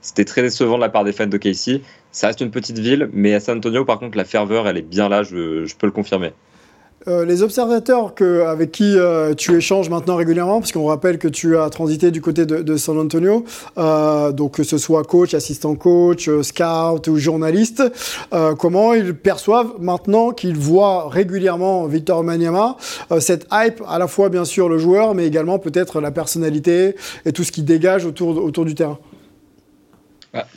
[0.00, 1.40] c'était très décevant de la part des fans de.
[2.10, 4.82] Ça reste une petite ville, mais à San Antonio, par contre, la ferveur, elle est
[4.82, 6.32] bien là, je peux le confirmer.
[7.08, 8.12] Euh, les observateurs
[8.46, 12.20] avec qui euh, tu échanges maintenant régulièrement, parce qu'on rappelle que tu as transité du
[12.20, 13.44] côté de, San Antonio,
[13.78, 17.82] euh, donc que ce soit coach, assistant coach, scout ou journaliste,
[18.58, 22.76] comment ils perçoivent maintenant qu'ils voient régulièrement Victor Maniama,
[23.20, 26.94] cette hype, à la fois bien sûr le joueur, mais également peut-être la personnalité
[27.24, 28.98] et tout ce qui dégage autour, autour du terrain?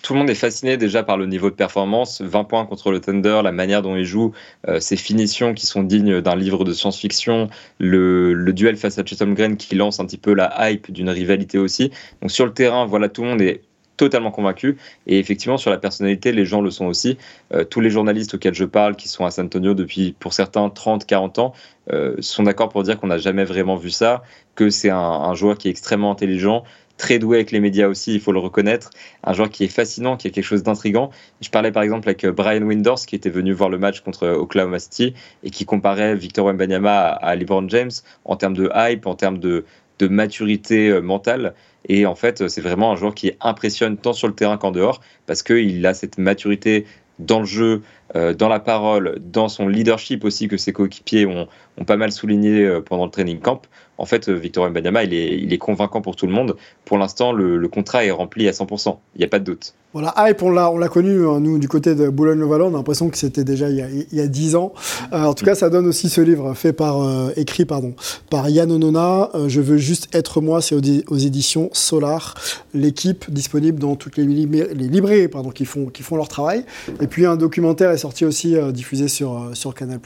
[0.01, 2.21] Tout le monde est fasciné déjà par le niveau de performance.
[2.21, 4.33] 20 points contre le Thunder, la manière dont il joue,
[4.67, 9.21] euh, ses finitions qui sont dignes d'un livre de science-fiction, le, duel face à Chet
[9.21, 11.91] Holmgren qui lance un petit peu la hype d'une rivalité aussi.
[12.21, 13.61] Donc sur le terrain, voilà, tout le monde est
[14.01, 14.77] totalement convaincu.
[15.05, 17.19] Et effectivement, sur la personnalité, les gens le sont aussi.
[17.53, 20.69] Euh, tous les journalistes auxquels je parle, qui sont à San Antonio depuis, pour certains,
[20.69, 21.53] 30, 40 ans,
[21.91, 24.23] euh, sont d'accord pour dire qu'on n'a jamais vraiment vu ça,
[24.55, 26.63] que c'est un, un joueur qui est extrêmement intelligent,
[27.01, 28.91] très doué avec les médias aussi, il faut le reconnaître.
[29.23, 31.09] Un joueur qui est fascinant, qui a quelque chose d'intrigant.
[31.41, 34.27] Je parlais par exemple avec euh, Brian Windors, qui était venu voir le match contre
[34.27, 37.89] Oklahoma City et qui comparait Victor Wembanyama à, LeBron James
[38.23, 39.65] en termes de hype, en termes de,
[40.01, 41.53] maturité euh, mentale.
[41.87, 45.01] Et en fait, c'est vraiment un joueur qui impressionne tant sur le terrain qu'en dehors,
[45.27, 46.85] parce qu'il a cette maturité
[47.21, 47.81] dans le jeu,
[48.15, 51.47] euh, dans la parole, dans son leadership aussi que ses coéquipiers ont,
[51.85, 53.61] pas mal souligné euh, pendant le training camp.
[54.01, 56.57] En fait, euh, Victor Mbanyama, il est, il est convaincant pour tout le monde.
[56.85, 58.97] Pour l'instant, le, le contrat est rempli à 100%.
[59.15, 59.75] Il n'y a pas de doute.
[59.93, 62.77] Voilà, hype, on l'a, on l'a connu, hein, nous, du côté de Boulogne-le-Vallon, on a
[62.77, 64.71] l'impression que c'était déjà il y a, il y a 10 ans.
[65.11, 67.93] Euh, en tout cas, ça donne aussi ce livre fait par, euh, écrit pardon,
[68.29, 72.35] par Yann Onona, euh, Je veux juste être moi, c'est aux, di- aux éditions Solar,
[72.73, 76.63] l'équipe disponible dans toutes les, libra- les librairies pardon, qui, font, qui font leur travail.
[77.01, 79.99] Et puis un documentaire est sorti aussi, euh, diffusé sur, euh, sur Canal+,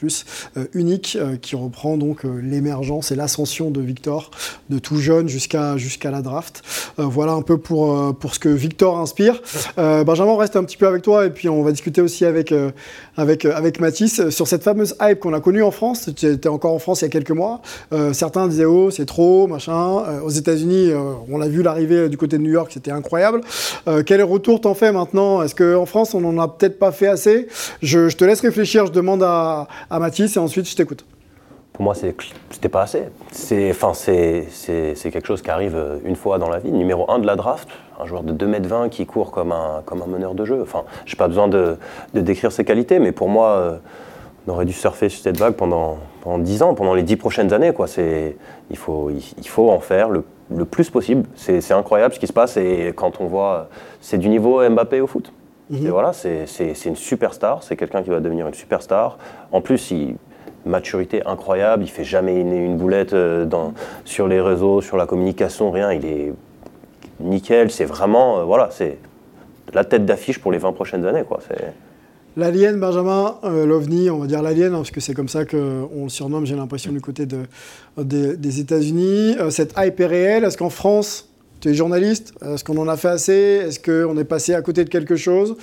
[0.56, 4.32] euh, unique, qui reprend donc l'émergence et l'ascension de Victor,
[4.68, 5.76] de tout jeune jusqu'à
[6.10, 6.62] la draft.
[6.98, 9.40] Voilà un peu pour, pour ce que Victor inspire.
[9.78, 12.24] Euh, Benjamin, on reste un petit peu avec toi et puis on va discuter aussi
[12.24, 12.70] avec, euh,
[13.16, 16.10] avec, euh, avec Mathis sur cette fameuse hype qu'on a connue en France.
[16.16, 17.60] Tu étais encore en France il y a quelques mois.
[17.92, 20.02] Euh, certains disaient oh c'est trop, machin.
[20.24, 20.92] Aux États-Unis,
[21.30, 23.40] on l'a vu l'arrivée du côté de New York, c'était incroyable.
[24.04, 25.42] Quel retour t'en fais maintenant?
[25.42, 27.48] Est-ce qu'en France on n'en a peut-être pas fait assez?
[27.82, 31.04] Je, je te laisse réfléchir, je demande à, à Mathis et ensuite je t'écoute.
[31.76, 33.04] Pour moi, c'était pas assez.
[33.32, 33.74] C'est
[35.10, 36.72] quelque chose qui arrive euh, une fois dans la vie.
[36.72, 37.68] Numéro 1 de la draft,
[38.00, 40.62] un joueur de 2m20 qui court comme un, comme un meneur de jeu.
[40.62, 41.76] Enfin, j'ai pas besoin de,
[42.14, 43.76] de décrire ses qualités, mais pour moi, euh,
[44.48, 47.52] on aurait dû surfer sur cette vague pendant, pendant 10 ans, pendant les 10 prochaines
[47.52, 47.74] années.
[47.74, 47.88] Quoi.
[48.70, 51.28] Il, faut, il, il faut en faire le, le plus possible.
[51.34, 53.68] C'est incroyable ce qui se passe et quand on voit,
[54.00, 55.30] c'est du niveau Mbappé au foot.
[55.70, 56.46] Et voilà, c'est
[56.86, 59.18] une superstar, c'est quelqu'un qui va devenir une superstar.
[59.50, 60.14] En plus, il,
[60.66, 63.46] maturité incroyable, il fait jamais une, une boulette euh,
[64.04, 65.92] sur les réseaux, sur la communication, rien.
[65.92, 66.32] Il est
[67.20, 68.98] nickel, c'est vraiment, euh, voilà, c'est
[69.72, 71.24] la tête d'affiche pour les 20 prochaines années.
[72.36, 76.02] L'alien, Benjamin, euh, l'OVNI, on va dire l'alien, hein, parce que c'est comme ça qu'on
[76.04, 77.38] le surnomme, j'ai l'impression, du côté de,
[77.96, 79.36] des- des États-Unis.
[79.40, 80.44] Euh, cette hype est réelle.
[80.44, 82.34] Est-ce qu'en France, tu es journaliste?
[82.44, 83.32] Est-ce qu'on en a fait assez?
[83.66, 85.56] Est-ce qu'on est passé à côté de quelque chose?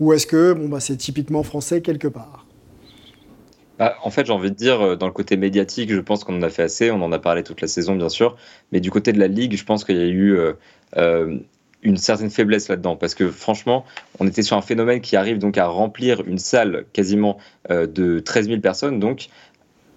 [0.00, 2.43] Ou est-ce que bon, bah, c'est typiquement français quelque part?
[3.78, 6.36] Bah, en fait, j'ai envie de dire, euh, dans le côté médiatique, je pense qu'on
[6.36, 6.90] en a fait assez.
[6.90, 8.36] On en a parlé toute la saison, bien sûr.
[8.72, 10.52] Mais du côté de la Ligue, je pense qu'il y a eu euh,
[10.96, 11.38] euh,
[11.82, 12.96] une certaine faiblesse là-dedans.
[12.96, 13.84] Parce que franchement,
[14.20, 18.48] on était sur un phénomène qui arrive donc à remplir une salle quasiment de 13
[18.48, 19.28] 000 personnes, donc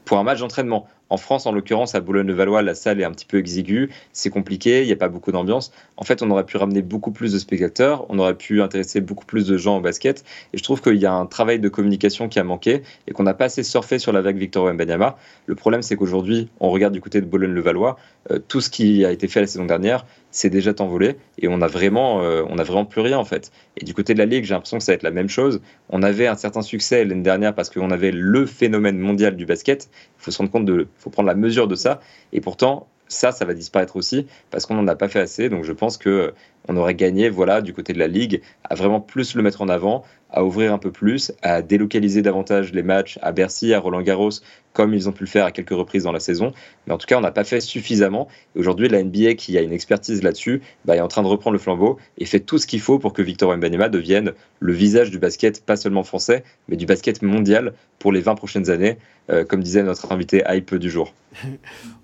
[0.06, 0.88] pour un match d'entraînement.
[1.10, 4.82] En France, en l'occurrence, à Boulogne-le-Valois, la salle est un petit peu exiguë, c'est compliqué,
[4.82, 5.72] il n'y a pas beaucoup d'ambiance.
[5.96, 9.26] En fait, on aurait pu ramener beaucoup plus de spectateurs, on aurait pu intéresser beaucoup
[9.26, 10.26] plus de gens au basket.
[10.54, 13.24] Et je trouve qu'il y a un travail de communication qui a manqué et qu'on
[13.24, 15.18] n'a pas assez surfé sur la vague Victor Wembanyama.
[15.46, 17.98] Le problème, c'est qu'aujourd'hui, on regarde du côté de Boulogne-le-Valois,
[18.32, 21.62] euh, tout ce qui a été fait la saison dernière, c'est déjà envolé et on
[21.62, 23.52] a vraiment, euh, on a vraiment plus rien en fait.
[23.78, 25.62] Et du côté de la ligue, j'ai l'impression que ça va être la même chose.
[25.90, 29.90] On avait un certain succès l'année dernière parce qu'on avait le phénomène mondial du basket.
[30.20, 32.02] Il faut se rendre compte de, faut prendre la mesure de ça.
[32.34, 35.50] Et pourtant, ça, ça va disparaître aussi parce qu'on n'en a pas fait assez.
[35.50, 36.34] Donc je pense que
[36.68, 39.70] on aurait gagné, voilà, du côté de la ligue, à vraiment plus le mettre en
[39.70, 44.02] avant, à ouvrir un peu plus, à délocaliser davantage les matchs à Bercy, à Roland
[44.02, 44.32] Garros,
[44.74, 46.52] comme ils ont pu le faire à quelques reprises dans la saison.
[46.86, 48.28] Mais en tout cas, on n'a pas fait suffisamment.
[48.56, 51.54] Et aujourd'hui, la NBA, qui a une expertise là-dessus, bah, est en train de reprendre
[51.54, 55.10] le flambeau et fait tout ce qu'il faut pour que Victor Wembanyama devienne le visage
[55.10, 58.98] du basket, pas seulement français, mais du basket mondial pour les 20 prochaines années,
[59.32, 61.14] euh, comme disait notre invité hype du jour.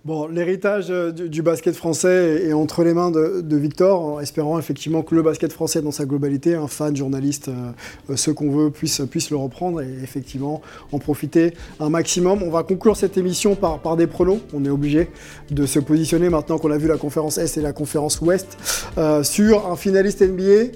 [0.06, 5.02] Bon, l'héritage euh, du, basket français est entre les mains de Victor, en espérant effectivement
[5.02, 7.72] que le basket français dans sa globalité, un fan, journaliste, euh,
[8.10, 12.44] euh, ceux qu'on veut, puisse, puisse le reprendre et effectivement en profiter un maximum.
[12.44, 14.40] On va conclure cette émission par, par des pronos.
[14.54, 15.10] On est obligé
[15.52, 18.58] de se positionner maintenant qu'on a vu la conférence Est et la conférence Ouest
[18.98, 20.72] euh, sur un finaliste NBA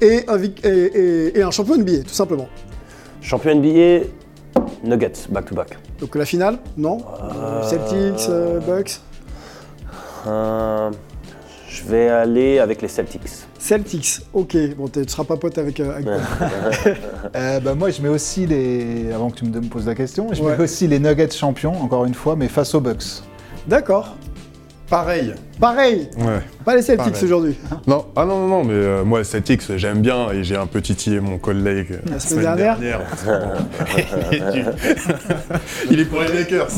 [0.00, 2.48] et un, et, et- et un champion NBA, tout simplement.
[3.20, 4.06] Champion NBA,
[4.84, 5.76] Nuggets, back-to-back.
[6.00, 6.98] Donc la finale, non?
[7.68, 9.00] Celtics, euh, Bucks?
[10.26, 10.90] Euh,
[11.84, 13.22] je vais aller avec les Celtics.
[13.58, 14.56] Celtics, ok.
[14.76, 16.06] Bon, tu ne seras pas pote avec, euh, avec.
[17.36, 19.12] Euh, bah, moi, je mets aussi les.
[19.12, 20.56] Avant que tu me me poses la question, je Ouais.
[20.56, 23.22] mets aussi les Nuggets champions, encore une fois, mais face aux Bucks.
[23.66, 24.16] D'accord.
[24.88, 25.34] Pareil.
[25.60, 26.40] Pareil, Ouais.
[26.64, 27.56] pas les Celtics aujourd'hui.
[27.86, 30.80] Non, ah non, non, non, mais euh, moi, Celtics, j'aime bien et j'ai un peu
[30.80, 32.78] titillé mon collègue euh, La semaine dernière.
[35.90, 36.68] Il est pour les Lakers.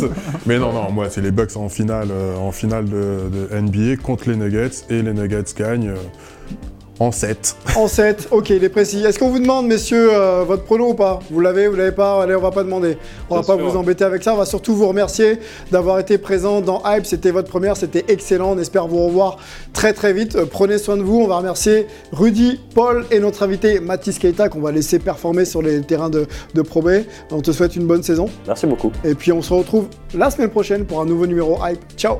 [0.47, 4.03] Mais non, non, moi, c'est les Bucks en finale, euh, en finale de, de NBA
[4.03, 5.93] contre les Nuggets et les Nuggets gagnent.
[7.01, 7.57] En 7.
[7.77, 9.03] En 7, ok, il est précis.
[9.03, 12.23] Est-ce qu'on vous demande, messieurs, euh, votre prono ou pas Vous l'avez, vous l'avez pas
[12.23, 12.99] Allez, on va pas demander.
[13.31, 13.71] On va pas sûr.
[13.71, 14.35] vous embêter avec ça.
[14.35, 15.39] On va surtout vous remercier
[15.73, 17.07] d'avoir été présent dans Hype.
[17.07, 18.53] C'était votre première, c'était excellent.
[18.53, 19.39] On espère vous revoir
[19.73, 20.37] très très vite.
[20.37, 21.21] Euh, Prenez soin de vous.
[21.21, 25.63] On va remercier Rudy, Paul et notre invité Mathis Keita qu'on va laisser performer sur
[25.63, 26.91] les terrains de, de Pro B.
[27.31, 28.27] On te souhaite une bonne saison.
[28.47, 28.93] Merci beaucoup.
[29.05, 31.81] Et puis on se retrouve la semaine prochaine pour un nouveau numéro Hype.
[31.97, 32.19] Ciao